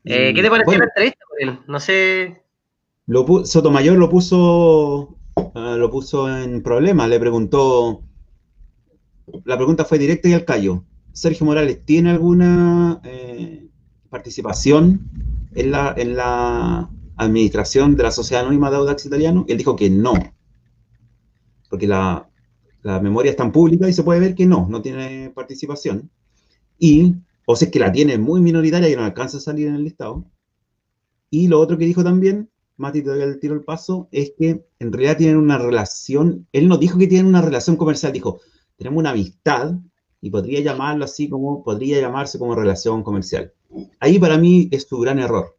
[0.04, 1.58] Eh, ¿Qué te pareció la entrevista con él?
[1.66, 2.42] No sé.
[3.44, 5.18] Sotomayor lo puso,
[5.54, 8.02] ah, lo puso en problema, le preguntó.
[9.44, 10.84] La pregunta fue directa y al callo.
[11.12, 13.68] Sergio Morales, ¿tiene alguna eh,
[14.08, 15.10] participación
[15.54, 19.44] en la, en la administración de la Sociedad Anónima de Audax Italiano?
[19.48, 20.14] Él dijo que no,
[21.68, 22.28] porque la,
[22.82, 26.10] memoria es tan pública y se puede ver que no, no tiene participación.
[26.78, 27.14] Y,
[27.50, 29.84] o sea, es que la tiene muy minoritaria y no alcanza a salir en el
[29.84, 30.24] listado.
[31.30, 34.92] Y lo otro que dijo también, Mati todavía le tiro el paso, es que en
[34.92, 38.40] realidad tienen una relación, él no dijo que tienen una relación comercial, dijo,
[38.76, 39.74] tenemos una amistad
[40.20, 43.52] y podría llamarlo así como, podría llamarse como relación comercial.
[43.98, 45.56] Ahí para mí es su gran error,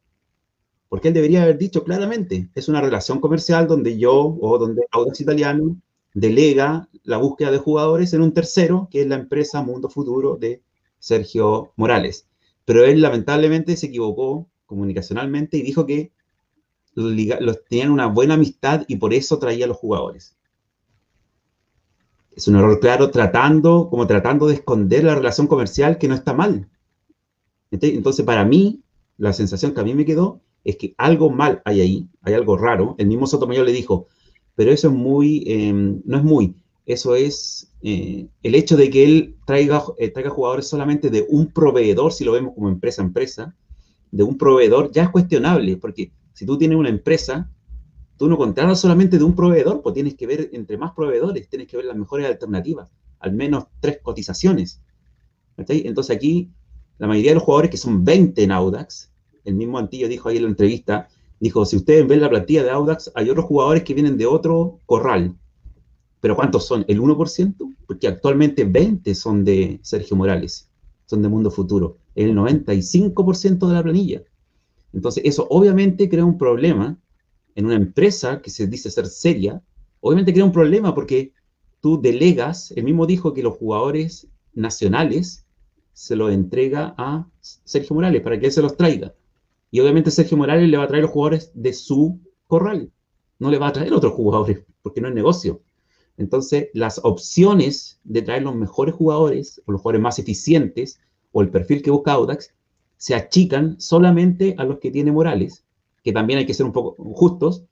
[0.90, 5.22] porque él debería haber dicho claramente, es una relación comercial donde yo o donde Audax
[5.22, 5.78] Italiano
[6.14, 10.64] delega la búsqueda de jugadores en un tercero, que es la empresa Mundo Futuro de
[11.02, 12.28] Sergio Morales.
[12.64, 16.14] Pero él lamentablemente se equivocó comunicacionalmente y dijo que
[16.94, 20.38] los, tenían una buena amistad y por eso traía a los jugadores.
[22.34, 26.34] Es un error claro tratando, como tratando de esconder la relación comercial que no está
[26.34, 26.70] mal.
[27.72, 28.82] Entonces, para mí,
[29.18, 32.58] la sensación que a mí me quedó es que algo mal hay ahí, hay algo
[32.58, 32.96] raro.
[32.98, 34.08] El mismo Sotomayor le dijo,
[34.56, 39.04] pero eso es muy, em, no es muy, eso es eh, el hecho de que
[39.04, 43.56] él traiga, eh, traiga jugadores solamente de un proveedor, si lo vemos como empresa empresa,
[44.12, 47.50] de un proveedor, ya es cuestionable, porque si tú tienes una empresa,
[48.18, 51.68] tú no contratas solamente de un proveedor, pues tienes que ver entre más proveedores, tienes
[51.68, 52.88] que ver las mejores alternativas,
[53.20, 54.82] al menos tres cotizaciones.
[55.58, 56.52] Entonces aquí,
[56.98, 59.12] la mayoría de los jugadores, que son 20 en Audax,
[59.44, 61.08] el mismo Antillo dijo ahí en la entrevista,
[61.40, 64.80] dijo, si ustedes ven la plantilla de Audax, hay otros jugadores que vienen de otro
[64.86, 65.36] corral.
[66.22, 66.86] ¿Pero cuántos son?
[66.88, 67.76] ¿El 1%?
[67.88, 70.70] Porque actualmente 20 son de Sergio Morales,
[71.08, 74.24] son de Mundo Futuro, el 95% de la planilla.
[74.94, 76.98] Entonces, eso obviamente crea un problema
[77.56, 79.62] en una empresa que se dice ser seria,
[80.00, 81.34] obviamente crea un problema porque
[81.82, 85.46] tú delegas, él mismo dijo que los jugadores nacionales
[85.94, 89.14] se los entrega a Sergio Morales para que él se los traiga.
[89.72, 92.92] Y obviamente Sergio Morales le va a traer los jugadores de su corral,
[93.40, 95.62] no le va a traer otros jugadores, porque no es negocio.
[96.18, 101.00] Entonces, las opciones de traer los mejores jugadores, o los jugadores más eficientes,
[101.32, 102.54] o el perfil que busca Audax,
[102.98, 105.66] se achican solamente a los que tiene Morales,
[106.04, 107.64] que también hay que ser un poco justos,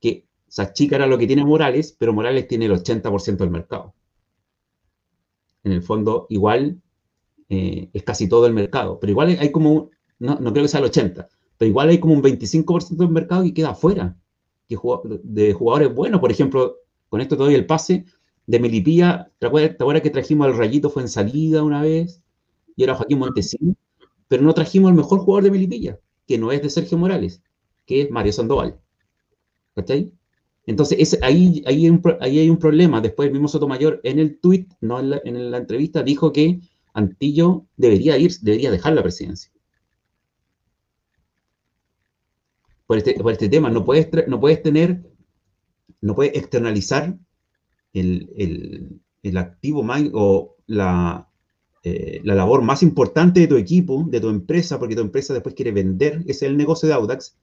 [0.00, 3.94] que Sachica era lo que tiene Morales, pero Morales tiene el 80% del mercado.
[5.64, 6.80] En el fondo, igual
[7.50, 10.80] eh, es casi todo el mercado, pero igual hay como, no, no creo que sea
[10.80, 11.28] el 80%,
[11.58, 14.16] pero igual hay como un 25% del mercado que queda afuera.
[14.68, 16.20] de jugadores buenos.
[16.20, 16.76] Por ejemplo,
[17.08, 18.04] con esto te doy el pase
[18.46, 19.30] de Melipilla.
[19.38, 22.22] ¿Te acuerdas, que trajimos al Rayito fue en salida una vez?
[22.76, 23.74] Y era Joaquín Montesino.
[24.28, 27.42] Pero no trajimos al mejor jugador de Melipilla, que no es de Sergio Morales,
[27.86, 28.78] que es Mario Sandoval.
[29.74, 30.12] ¿Cachai?
[30.66, 33.00] Entonces, ahí, ahí, hay un, ahí, hay un, problema.
[33.00, 36.60] Después el mismo Sotomayor en el tweet, no en la, en la, entrevista, dijo que
[36.92, 39.50] Antillo debería ir, debería dejar la presidencia.
[42.86, 45.02] Por este, por este tema, no puedes, no puedes tener,
[46.00, 47.16] no puedes externalizar
[47.92, 51.28] el, el, el activo más, o la,
[51.84, 55.54] eh, la labor más importante de tu equipo, de tu empresa, porque tu empresa después
[55.54, 57.36] quiere vender, ese es el negocio de Audax.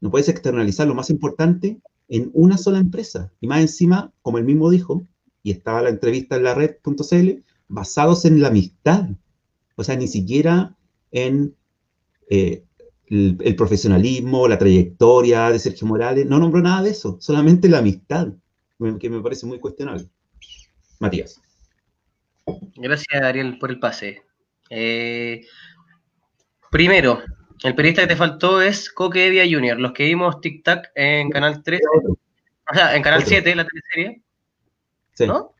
[0.00, 3.32] No puedes externalizar lo más importante en una sola empresa.
[3.40, 5.06] Y más encima, como él mismo dijo,
[5.42, 9.08] y estaba la entrevista en la red.cl, basados en la amistad.
[9.76, 10.76] O sea, ni siquiera
[11.10, 11.54] en
[12.28, 12.64] eh,
[13.12, 16.26] el, profesionalismo, la trayectoria de Sergio Morales.
[16.26, 18.28] No nombró nada de eso, solamente la amistad,
[18.98, 20.08] que me parece muy cuestionable.
[20.98, 21.40] Matías.
[22.76, 24.22] Gracias, Ariel, por el pase.
[24.70, 25.44] Eh,
[26.70, 27.20] primero,
[27.62, 31.28] el periodista que te faltó es Coque Evia Jr., los que vimos Tic Tac en
[31.30, 31.80] Canal 3.
[32.70, 34.22] O sea, en Canal 7, la teleserie.
[35.12, 35.26] Sí.
[35.26, 35.52] ¿No?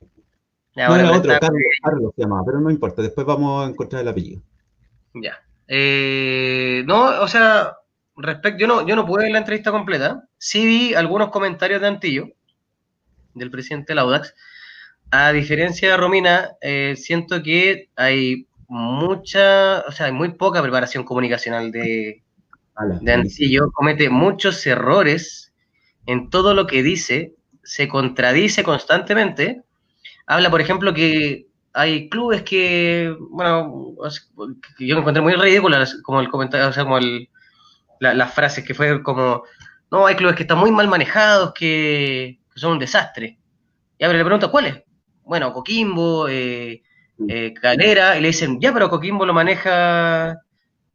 [0.75, 4.41] no era otro, Carlos, se llamaba, pero no importa, después vamos a encontrar el apellido.
[5.13, 5.39] Ya.
[5.75, 7.79] Eh, no, o sea,
[8.15, 10.29] respecto, yo no, yo no pude ver la entrevista completa.
[10.37, 12.29] Sí vi algunos comentarios de Antillo,
[13.33, 14.35] del presidente Laudax.
[15.11, 21.05] A diferencia de Romina, eh, siento que hay mucha, o sea, hay muy poca preparación
[21.05, 22.23] comunicacional de,
[23.01, 25.55] de Antillo, comete muchos errores
[26.05, 29.63] en todo lo que dice, se contradice constantemente.
[30.27, 33.95] Habla, por ejemplo, que hay clubes que, bueno,
[34.77, 37.29] que yo encontré muy ridículas, como el comentario, o sea, como el,
[38.01, 39.45] las frases que fue como,
[39.91, 43.39] no, hay clubes que están muy mal manejados, que, son un desastre.
[43.99, 44.83] Y abre le pregunta, ¿cuáles?
[45.25, 46.83] Bueno, Coquimbo, eh,
[47.29, 50.39] eh, Calera, y le dicen, ya, pero Coquimbo lo maneja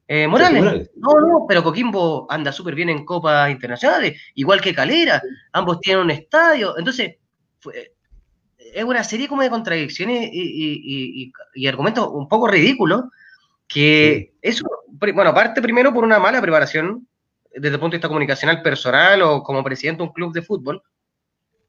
[0.07, 0.91] eh, Morales.
[0.95, 5.21] No, no, pero Coquimbo anda súper bien en copas internacionales, igual que Calera,
[5.53, 7.15] ambos tienen un estadio, entonces
[8.73, 11.31] es una serie como de contradicciones y,
[11.67, 13.05] argumentos un poco ridículos,
[13.67, 17.07] que eso, bueno, parte primero por una mala preparación
[17.53, 20.81] desde el punto de vista comunicacional personal o como presidente de un club de fútbol,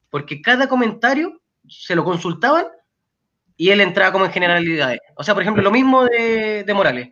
[0.09, 2.67] porque cada comentario se lo consultaban
[3.57, 4.99] y él entraba como en generalidades.
[5.15, 7.09] O sea, por ejemplo, lo mismo de, Morales.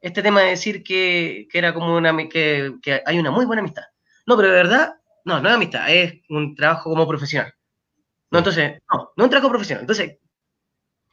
[0.00, 3.82] Este tema de decir que, era como una que, que, hay una muy buena amistad.
[4.26, 7.52] No, pero de verdad, no, no es amistad, es un trabajo como profesional.
[8.30, 9.82] No, entonces, no, no un trabajo profesional.
[9.82, 10.18] Entonces,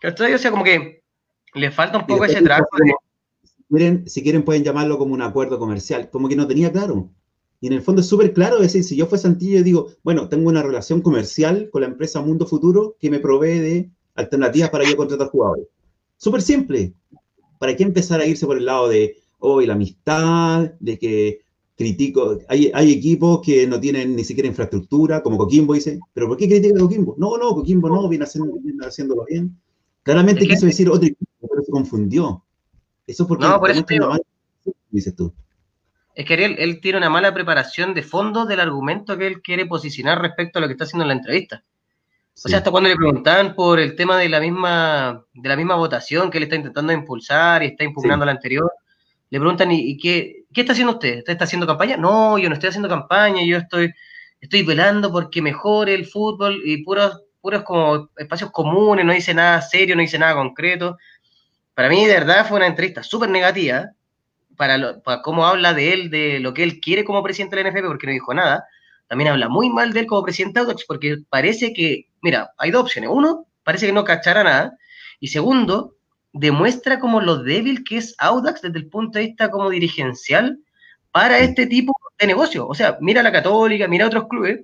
[0.04, 1.04] O sea, como que
[1.54, 2.40] le falta un poco ese.
[2.40, 7.10] Si, quieren, si quieren, pueden llamarlo como un acuerdo comercial, como que no tenía claro.
[7.60, 10.48] Y en el fondo es súper claro decir, si yo fuese Santillo, digo, bueno, tengo
[10.50, 14.96] una relación comercial con la empresa Mundo Futuro que me provee de alternativas para yo
[14.96, 15.68] contratar jugadores.
[16.18, 16.94] Súper simple.
[17.58, 21.42] ¿Para qué empezar a irse por el lado de, hoy la amistad, de que
[21.78, 26.36] critico, hay, hay, equipos que no tienen ni siquiera infraestructura, como Coquimbo dice, pero ¿por
[26.36, 27.16] qué critica a Coquimbo?
[27.18, 29.56] No, no, Coquimbo no, viene, haciendo, viene haciéndolo bien.
[30.02, 32.44] Claramente quiso decir otro equipo, pero se confundió.
[33.06, 33.86] Eso es porque no, por eso
[34.90, 35.32] dices tú.
[36.16, 39.68] Es que él, él, tiene una mala preparación de fondo del argumento que él quiere
[39.68, 41.64] posicionar respecto a lo que está haciendo en la entrevista.
[42.44, 45.76] O sea, hasta cuando le preguntaban por el tema de la misma, de la misma
[45.76, 48.72] votación que él está intentando impulsar y está impugnando la anterior,
[49.30, 51.20] le preguntan, ¿y, qué, qué, está haciendo usted?
[51.20, 51.98] ¿Usted está haciendo campaña?
[51.98, 53.94] No, yo no estoy haciendo campaña, yo estoy,
[54.42, 59.62] estoy velando porque mejore el fútbol y puros, puros como espacios comunes, no dice nada
[59.62, 60.98] serio, no dice nada concreto.
[61.74, 63.92] Para mí, de verdad, fue una entrevista súper negativa
[64.56, 67.70] para, para cómo habla de él, de lo que él quiere como presidente de la
[67.70, 68.66] NFP, porque no dijo nada
[69.08, 72.72] también habla muy mal de él como presidente de Audax porque parece que, mira, hay
[72.72, 73.10] dos opciones.
[73.12, 74.78] Uno, parece que no cachará nada.
[75.20, 75.96] Y segundo,
[76.34, 80.60] demuestra como lo débil que es Audax desde el punto de vista como dirigencial
[81.12, 82.68] para este tipo de negocio.
[82.68, 84.62] O sea, mira la Católica, mira otros clubes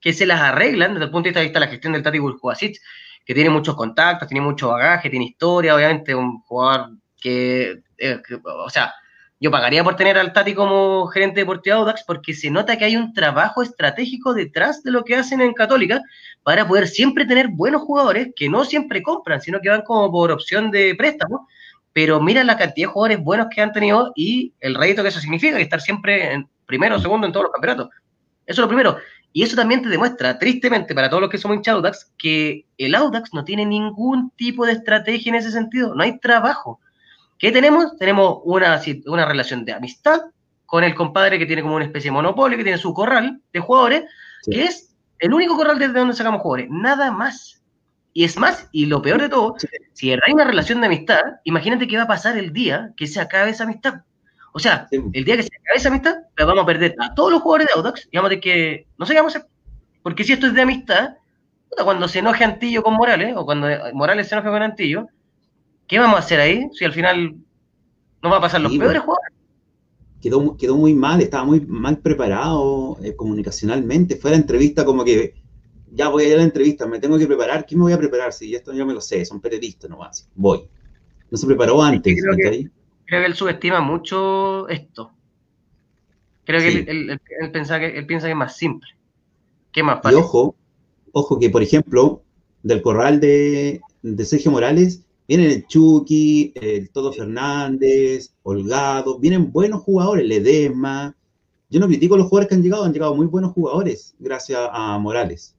[0.00, 2.80] que se las arreglan desde el punto de vista de la gestión del Tati Buljuasic,
[3.24, 6.90] que tiene muchos contactos, tiene mucho bagaje, tiene historia, obviamente, un jugador
[7.20, 8.94] que, eh, que o sea,
[9.38, 12.96] yo pagaría por tener al Tati como gerente deportivo Audax porque se nota que hay
[12.96, 16.00] un trabajo estratégico detrás de lo que hacen en Católica
[16.42, 20.30] para poder siempre tener buenos jugadores que no siempre compran, sino que van como por
[20.30, 21.46] opción de préstamo.
[21.92, 25.20] Pero mira la cantidad de jugadores buenos que han tenido y el rédito que eso
[25.20, 27.88] significa, que estar siempre en primero o segundo en todos los campeonatos.
[28.46, 28.96] Eso es lo primero.
[29.32, 32.94] Y eso también te demuestra, tristemente, para todos los que somos hinchas Audax, que el
[32.94, 35.94] Audax no tiene ningún tipo de estrategia en ese sentido.
[35.94, 36.80] No hay trabajo.
[37.38, 37.96] ¿Qué tenemos?
[37.98, 40.20] Tenemos una, una relación de amistad
[40.64, 43.60] con el compadre que tiene como una especie de monopolio, que tiene su corral de
[43.60, 44.04] jugadores,
[44.50, 47.62] que es el único corral desde donde sacamos jugadores, nada más.
[48.12, 49.54] Y es más, y lo peor de todo,
[49.92, 53.20] si hay una relación de amistad, imagínate qué va a pasar el día que se
[53.20, 54.00] acabe esa amistad.
[54.52, 57.42] O sea, el día que se acabe esa amistad, vamos a perder a todos los
[57.42, 59.50] jugadores de Audax y vamos a tener que, no sé qué vamos a hacer.
[60.02, 61.16] Porque si esto es de amistad,
[61.84, 65.08] cuando se enoje Antillo con Morales, o cuando Morales se enoje con Antillo,
[65.86, 66.68] ¿qué vamos a hacer ahí?
[66.72, 67.36] Si al final
[68.22, 69.32] no va a pasar los peores jugadores.
[70.20, 74.16] Quedó, quedó muy mal, estaba muy mal preparado eh, comunicacionalmente.
[74.16, 75.34] Fue la entrevista como que,
[75.92, 77.64] ya voy a ir a la entrevista, me tengo que preparar.
[77.64, 78.32] ¿Qué me voy a preparar?
[78.32, 80.28] Si esto ya me lo sé, son periodistas nomás.
[80.34, 80.68] Voy.
[81.30, 82.16] No se preparó antes.
[82.20, 82.70] Creo que,
[83.04, 85.12] creo que él subestima mucho esto.
[86.44, 87.20] Creo que él,
[87.52, 88.88] piensa que él piensa que es más simple.
[89.72, 90.56] ¿Qué más Y ojo,
[91.12, 92.22] ojo que, por ejemplo,
[92.62, 99.82] del corral de, de Sergio Morales, Vienen el Chucky, el Todo Fernández, Holgado, vienen buenos
[99.82, 101.16] jugadores, Ledesma.
[101.68, 104.60] Yo no critico a los jugadores que han llegado, han llegado muy buenos jugadores gracias
[104.70, 105.56] a Morales.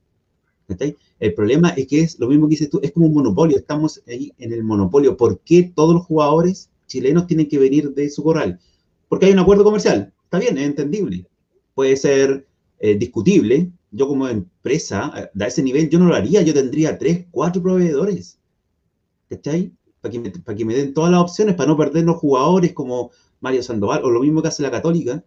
[1.20, 4.02] El problema es que es lo mismo que dices tú, es como un monopolio, estamos
[4.06, 5.16] ahí en el monopolio.
[5.16, 8.58] ¿Por qué todos los jugadores chilenos tienen que venir de su corral?
[9.08, 11.26] Porque hay un acuerdo comercial, está bien, es entendible.
[11.74, 12.46] Puede ser
[12.80, 13.70] eh, discutible.
[13.90, 17.62] Yo como empresa, a eh, ese nivel, yo no lo haría, yo tendría tres, cuatro
[17.62, 18.37] proveedores
[19.28, 19.72] ¿cachai?
[20.00, 23.10] Para que, me, que me den todas las opciones, para no perdernos jugadores como
[23.40, 25.24] Mario Sandoval, o lo mismo que hace la Católica.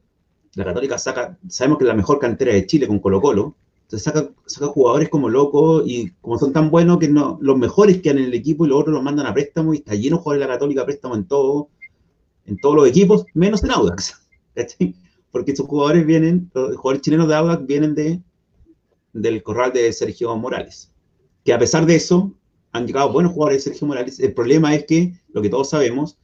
[0.56, 4.04] La Católica saca, sabemos que es la mejor cantera de Chile con Colo Colo, entonces
[4.04, 8.20] saca, saca jugadores como locos y como son tan buenos que no, los mejores quedan
[8.20, 10.40] en el equipo y los otros los mandan a préstamo y está lleno de jugadores
[10.40, 11.70] de la Católica a préstamo en todo,
[12.46, 14.22] en todos los equipos, menos en Audax,
[14.56, 14.96] ¿cachai?
[15.32, 18.22] Porque esos jugadores vienen, los jugadores chilenos de Audax vienen de,
[19.14, 20.92] del corral de Sergio Morales,
[21.44, 22.34] que a pesar de eso,
[22.72, 24.20] han llegado buenos jugadores de Sergio Morales.
[24.20, 26.18] El problema es que, lo que todos sabemos,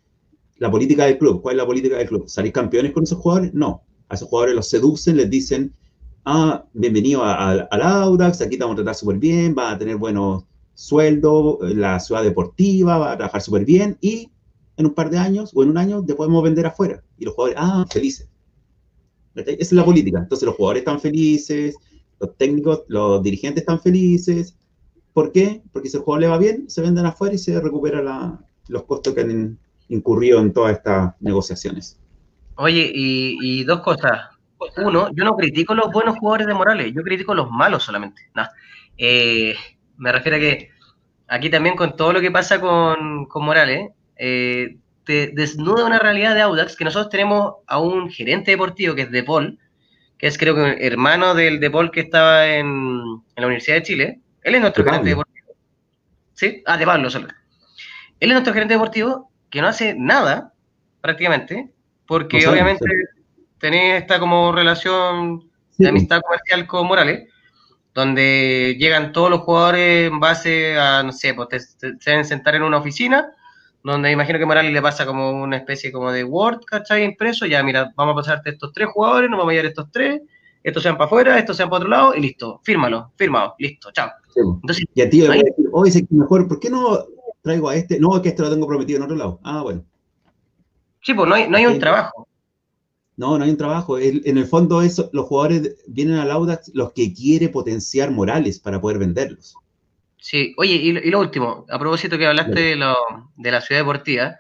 [0.57, 1.41] la política del club.
[1.41, 2.27] ¿Cuál es la política del club?
[2.27, 3.53] ¿Salir campeones con esos jugadores?
[3.53, 3.83] No.
[4.09, 5.73] A esos jugadores los seducen, les dicen,
[6.25, 10.45] ah, bienvenido al Audax, aquí te vamos a tratar súper bien, va a tener buenos
[10.73, 14.29] sueldos, la ciudad deportiva, va a trabajar súper bien y
[14.77, 17.03] en un par de años o en un año te podemos vender afuera.
[17.17, 18.29] Y los jugadores, ah, felices.
[19.35, 20.19] Esa es la política.
[20.19, 21.75] Entonces los jugadores están felices,
[22.19, 24.55] los técnicos, los dirigentes están felices,
[25.17, 25.63] ¿Por qué?
[25.73, 28.03] Porque si el juego le va bien, se venden afuera y se recupera
[28.67, 29.57] los costos que han
[29.89, 31.99] incurrido en todas estas negociaciones.
[32.53, 34.27] Oye, y, dos cosas.
[34.77, 38.29] Uno, yo no critico los buenos jugadores de Morales, yo critico los malos solamente.
[38.95, 39.55] Eh,
[39.97, 40.69] me refiero a que
[41.27, 46.41] aquí también con todo lo que pasa con, Morales, eh, te desnuda una realidad de
[46.41, 49.57] Audax que nosotros tenemos a un gerente deportivo que es De Paul,
[50.19, 53.01] que es creo que hermano del De Paul que estaba en
[53.35, 55.47] la Universidad de Chile, él es nuestro gerente deportivo.
[56.33, 56.63] ¿Sí?
[56.65, 57.27] Ah, de Pablo solo.
[58.19, 60.53] Él es nuestro gerente deportivo que no hace nada,
[61.01, 61.69] prácticamente,
[62.05, 62.85] porque obviamente
[63.59, 67.29] tenés esta como relación de amistad comercial con Morales,
[67.93, 72.63] donde llegan todos los jugadores en base a, no sé, pues se deben sentar en
[72.63, 73.31] una oficina,
[73.83, 77.03] donde imagino que Morales le pasa como una especie como de Word, ¿cachai?
[77.03, 80.21] Impreso, ya mira, vamos a pasarte estos tres jugadores, nos vamos a llevar estos tres,
[80.67, 84.09] estos sean para afuera, estos sean para otro lado, y listo, fírmalo, firmado, listo, chao.
[84.35, 87.05] Entonces, y a ti le voy a decir, oye, mejor, ¿por qué no
[87.41, 87.99] traigo a este?
[87.99, 89.39] No, que este lo tengo prometido en otro lado.
[89.43, 89.85] Ah, bueno.
[91.01, 92.27] Sí, pues no hay, no hay un trabajo.
[93.15, 93.97] No, no hay un trabajo.
[93.97, 98.81] en el fondo, eso, los jugadores vienen al Audax los que quiere potenciar Morales para
[98.81, 99.55] poder venderlos.
[100.17, 102.93] Sí, oye, y, lo último, a propósito que hablaste de, lo,
[103.37, 104.35] de la ciudad deportiva,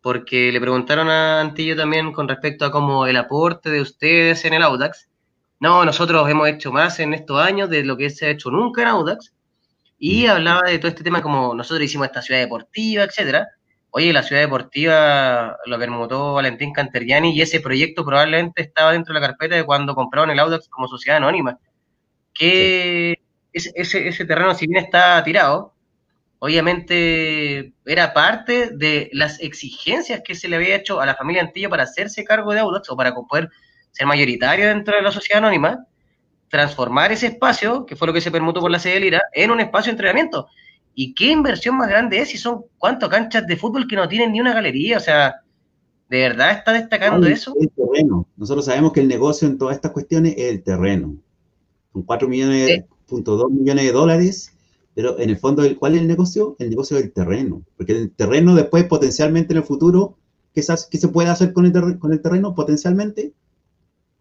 [0.00, 4.54] porque le preguntaron a Antillo también con respecto a cómo el aporte de ustedes en
[4.54, 5.09] el Audax,
[5.60, 8.82] no, nosotros hemos hecho más en estos años de lo que se ha hecho nunca
[8.82, 9.34] en Audax.
[9.98, 10.30] Y mm.
[10.30, 13.46] hablaba de todo este tema como nosotros hicimos esta ciudad deportiva, etcétera.
[13.90, 19.20] Oye, la ciudad deportiva lo permutó Valentín Canteriani y ese proyecto probablemente estaba dentro de
[19.20, 21.58] la carpeta de cuando compraron el Audax como sociedad anónima.
[22.32, 23.20] Que
[23.52, 25.74] ese, ese terreno, si bien está tirado,
[26.38, 31.68] obviamente era parte de las exigencias que se le había hecho a la familia Antillo
[31.68, 33.50] para hacerse cargo de Audax o para poder
[33.90, 35.86] ser mayoritario dentro de la sociedad anónima,
[36.48, 39.50] transformar ese espacio, que fue lo que se permitió por la sede de Lira, en
[39.50, 40.48] un espacio de entrenamiento.
[40.94, 44.32] ¿Y qué inversión más grande es si son cuántas canchas de fútbol que no tienen
[44.32, 44.96] ni una galería?
[44.96, 45.36] O sea,
[46.08, 47.54] ¿de verdad está destacando eso?
[47.60, 48.26] El terreno.
[48.36, 51.16] Nosotros sabemos que el negocio en todas estas cuestiones es el terreno.
[51.92, 54.52] Son 4 millones, punto 2 millones de dólares,
[54.94, 56.56] pero en el fondo, ¿cuál es el negocio?
[56.58, 57.62] El negocio del terreno.
[57.76, 60.16] Porque el terreno después, potencialmente en el futuro,
[60.52, 62.54] ¿qué se, qué se puede hacer con el, con el terreno?
[62.54, 63.32] Potencialmente,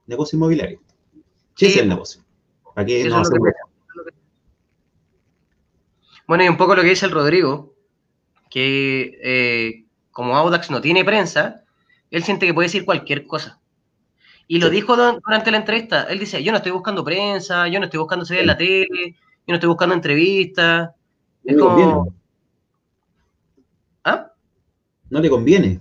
[0.10, 0.82] negocio inmobiliario.
[1.56, 2.22] ¿Qué es el negocio?
[2.76, 3.22] Aquí no
[6.28, 7.76] Bueno, y un poco lo que dice el Rodrigo,
[8.50, 11.64] que eh, como Audax no tiene prensa,
[12.12, 13.60] él siente que puede decir cualquier cosa.
[14.48, 16.04] Y lo dijo durante la entrevista.
[16.04, 18.88] Él dice, yo no estoy buscando prensa, yo no estoy buscando salir en la tele,
[19.14, 20.90] yo no estoy buscando entrevistas.
[21.44, 22.14] Es como...
[24.04, 24.32] ¿Ah?
[25.10, 25.80] No le conviene.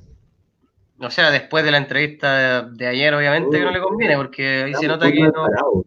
[1.00, 4.74] O sea, después de la entrevista de ayer, obviamente que no le conviene, porque ahí
[4.74, 5.84] se nota que no...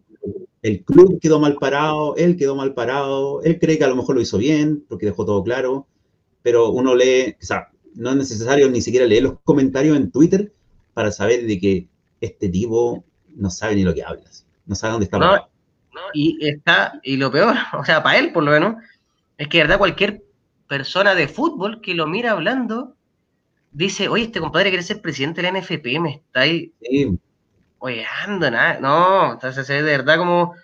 [0.62, 4.14] El club quedó mal parado, él quedó mal parado, él cree que a lo mejor
[4.14, 5.88] lo hizo bien, porque dejó todo claro,
[6.42, 10.52] pero uno lee, o sea, no es necesario ni siquiera leer los comentarios en Twitter
[10.94, 11.88] para saber de que
[12.20, 13.04] este tipo
[13.34, 15.48] no sabe ni lo que hablas, no sabe dónde está no,
[16.14, 18.76] y está, y lo peor, o sea, para él por lo menos,
[19.38, 20.22] es que de verdad cualquier
[20.68, 22.94] persona de fútbol que lo mira hablando
[23.72, 26.72] dice, oye, este compadre quiere ser presidente de la NFP, me está ahí.
[27.78, 28.78] Oye, ando, nada.
[28.80, 30.54] No, entonces es de verdad como,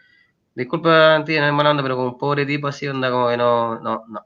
[0.55, 3.81] disculpa, no es mala onda, pero como un pobre tipo así, onda como que no,
[3.81, 4.21] no, no.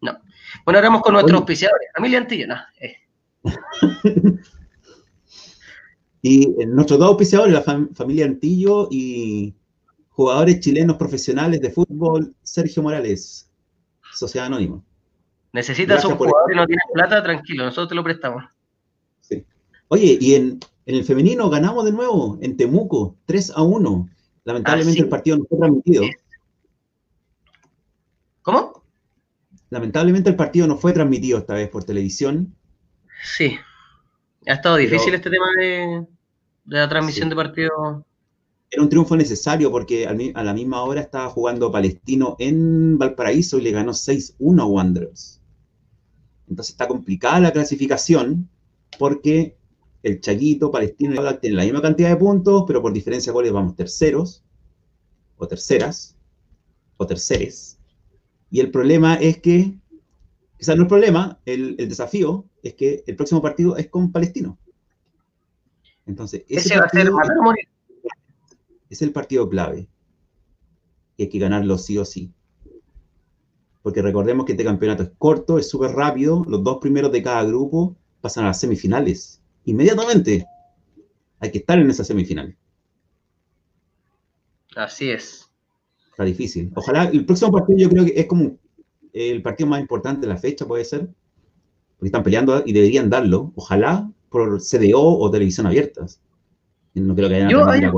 [0.00, 0.18] no.
[0.64, 1.88] Bueno, ahora vamos con nuestros auspiciadores.
[1.94, 2.56] Familia Antillo, no.
[2.80, 2.96] Eh.
[6.22, 9.54] y nuestros dos auspiciadores, la familia Antillo y
[10.10, 13.50] jugadores chilenos profesionales de fútbol, Sergio Morales,
[14.14, 14.82] Sociedad Anónima.
[15.52, 18.44] Necesitas un jugador y no tienes plata, tranquilo, nosotros te lo prestamos.
[19.20, 19.44] Sí.
[19.88, 24.08] Oye, y en, el femenino ganamos de nuevo en Temuco, 3 a 1.
[24.44, 26.04] Lamentablemente ah, el partido no fue transmitido.
[28.40, 28.82] ¿Cómo?
[29.68, 32.54] Lamentablemente el partido no fue transmitido esta vez por televisión.
[33.22, 33.56] Sí.
[34.46, 36.06] Ha estado difícil este tema de,
[36.64, 38.04] la transmisión de partido.
[38.70, 43.62] Era un triunfo necesario porque a la misma hora estaba jugando Palestino en Valparaíso y
[43.62, 45.41] le ganó 6-1 a Wanderers.
[46.52, 48.46] Entonces está complicada la clasificación
[48.98, 49.56] porque
[50.02, 53.34] el Chaguito, Palestino y Audax tienen la misma cantidad de puntos, pero por diferencia de
[53.34, 54.44] goles vamos terceros,
[55.38, 56.14] o terceras,
[56.98, 57.78] o terceres.
[58.50, 59.72] Y el problema es que,
[60.58, 64.58] quizás no el problema, el, desafío es que el próximo partido es con Palestino.
[66.04, 67.10] Entonces, ese, va a ser
[68.90, 69.88] es el partido clave.
[71.16, 72.30] Y hay que ganarlo sí o sí
[73.82, 77.44] porque recordemos que este campeonato es corto, es súper rápido, los dos primeros de cada
[77.44, 79.42] grupo pasan a las semifinales.
[79.64, 80.46] Inmediatamente
[81.40, 82.56] hay que estar en esa semifinal.
[84.76, 85.50] Así es.
[86.10, 86.70] Está difícil.
[86.74, 88.56] Ojalá el próximo partido yo creo que es como
[89.12, 91.08] el partido más importante de la fecha, puede ser.
[91.98, 93.52] Porque están peleando y deberían darlo.
[93.56, 96.20] Ojalá por CDO o televisión abiertas.
[96.94, 97.92] No creo que haya yo había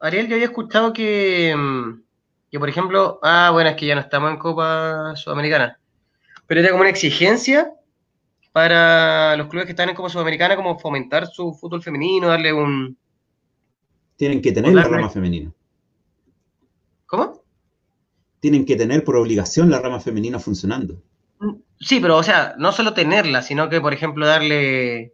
[0.00, 2.02] Ariel, yo había escuchado que mm,
[2.50, 5.78] que por ejemplo, ah, bueno, es que ya no estamos en Copa Sudamericana,
[6.46, 7.72] pero era como una exigencia
[8.52, 12.96] para los clubes que están en Copa Sudamericana, como fomentar su fútbol femenino, darle un...
[14.16, 15.52] Tienen que tener la rama femenina.
[17.06, 17.42] ¿Cómo?
[18.40, 21.00] Tienen que tener por obligación la rama femenina funcionando.
[21.78, 25.12] Sí, pero o sea, no solo tenerla, sino que, por ejemplo, darle,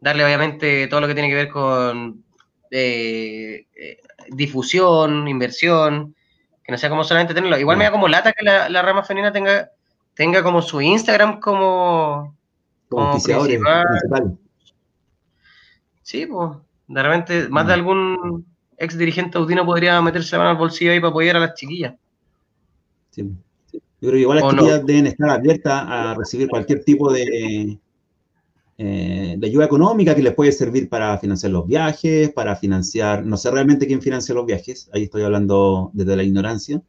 [0.00, 2.22] darle obviamente todo lo que tiene que ver con
[2.70, 3.98] eh, eh,
[4.30, 6.14] difusión, inversión,
[6.64, 7.58] que no sea como solamente tenerlo.
[7.58, 9.70] Igual me da como lata que la, rama femenina tenga,
[10.14, 12.34] tenga como su Instagram como,
[12.88, 14.38] como, principal.
[16.02, 16.50] Sí, pues,
[16.88, 18.46] de repente, más de algún
[18.78, 21.94] ex dirigente audino podría meterse la mano al bolsillo ahí para apoyar a las chiquillas.
[23.10, 23.30] Sí.
[23.72, 27.78] Yo creo que igual las chiquillas deben estar abiertas a recibir cualquier tipo de,
[28.76, 33.36] eh, de ayuda económica que les puede servir para financiar los viajes, para financiar, no
[33.36, 36.82] sé realmente quién financia los viajes, ahí estoy hablando desde la ignorancia,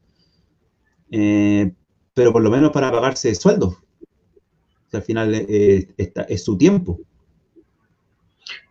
[1.12, 1.72] eh,
[2.16, 3.78] pero por lo menos para pagarse sueldo.
[4.94, 7.00] al final eh, es su tiempo.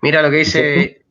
[0.03, 1.05] Mira lo que dice,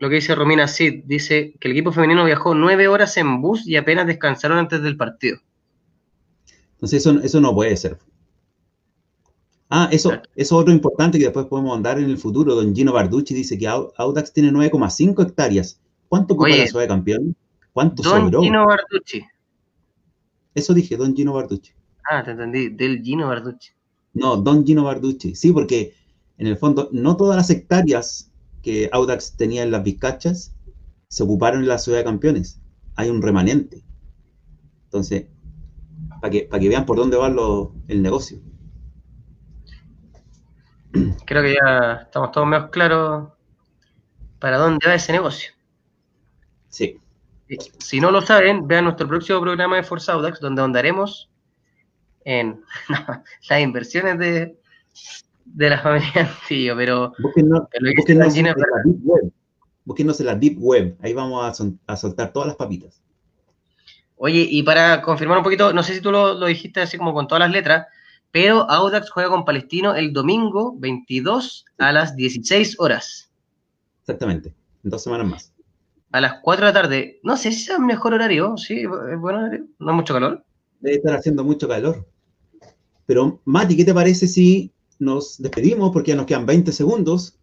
[0.00, 3.64] lo que dice Romina Sid, dice que el equipo femenino viajó nueve horas en bus
[3.64, 5.38] y apenas descansaron antes del partido.
[6.72, 7.98] Entonces eso, eso no puede ser.
[9.70, 12.54] Ah, eso, eso es otro importante que después podemos andar en el futuro.
[12.54, 15.80] Don Gino Barducci dice que Audax tiene 9,5 hectáreas.
[16.08, 17.36] ¿Cuánto ocupa la ciudad de campeón?
[17.72, 19.24] ¿Cuánto Don Gino Barducci.
[20.54, 21.72] Eso dije, Don Gino Barducci.
[22.08, 23.70] Ah, te entendí, del Gino Barducci.
[24.12, 25.34] No, Don Gino Barducci.
[25.34, 25.94] Sí, porque
[26.38, 28.30] en el fondo no todas las hectáreas
[28.62, 30.54] que Audax tenía en las Vizcachas
[31.08, 32.60] se ocuparon en la ciudad de campeones.
[32.96, 33.82] Hay un remanente.
[34.84, 35.26] Entonces,
[36.20, 37.28] para que, para que vean por dónde va
[37.88, 38.38] el negocio.
[41.26, 43.32] Creo que ya estamos todos menos claros
[44.38, 45.52] para dónde va ese negocio.
[46.68, 46.98] Sí.
[47.78, 51.30] Si no lo saben, vean nuestro próximo programa de Force Audax, donde ahondaremos
[52.24, 52.62] en
[53.48, 54.56] las inversiones de,
[55.44, 56.10] de la familia
[56.42, 57.12] Antillo, pero...
[57.18, 59.32] Búsquenos, en la Deep Web.
[59.84, 63.02] Búsquenos en la Deep Web, ahí vamos a, soltar todas las papitas.
[64.16, 67.12] Oye, y para confirmar un poquito, no sé si tú lo, lo dijiste así como
[67.12, 67.86] con todas las letras,
[68.34, 73.30] pero Audax juega con Palestino el domingo 22 a las 16 horas.
[74.00, 74.52] Exactamente.
[74.82, 75.52] en dos semanas más.
[76.10, 77.20] A las 4 de la tarde.
[77.22, 79.66] No sé si es el mejor horario, sí, es buen horario.
[79.78, 80.44] No mucho calor.
[80.80, 82.08] Debe estar haciendo mucho calor.
[83.06, 85.92] Pero, Mati, ¿qué te parece si nos despedimos?
[85.92, 87.38] Porque ya nos quedan 20 segundos.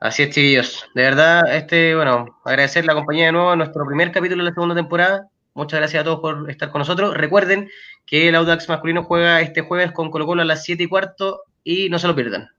[0.00, 0.86] Así es, chiquillos.
[0.94, 4.74] De verdad, este, bueno, agradecer la compañía de nuevo nuestro primer capítulo de la segunda
[4.74, 5.28] temporada.
[5.58, 7.14] Muchas gracias a todos por estar con nosotros.
[7.14, 7.68] Recuerden
[8.06, 11.42] que el Audax masculino juega este jueves con Colo Colo a las 7 y cuarto
[11.64, 12.50] y no se lo pierdan.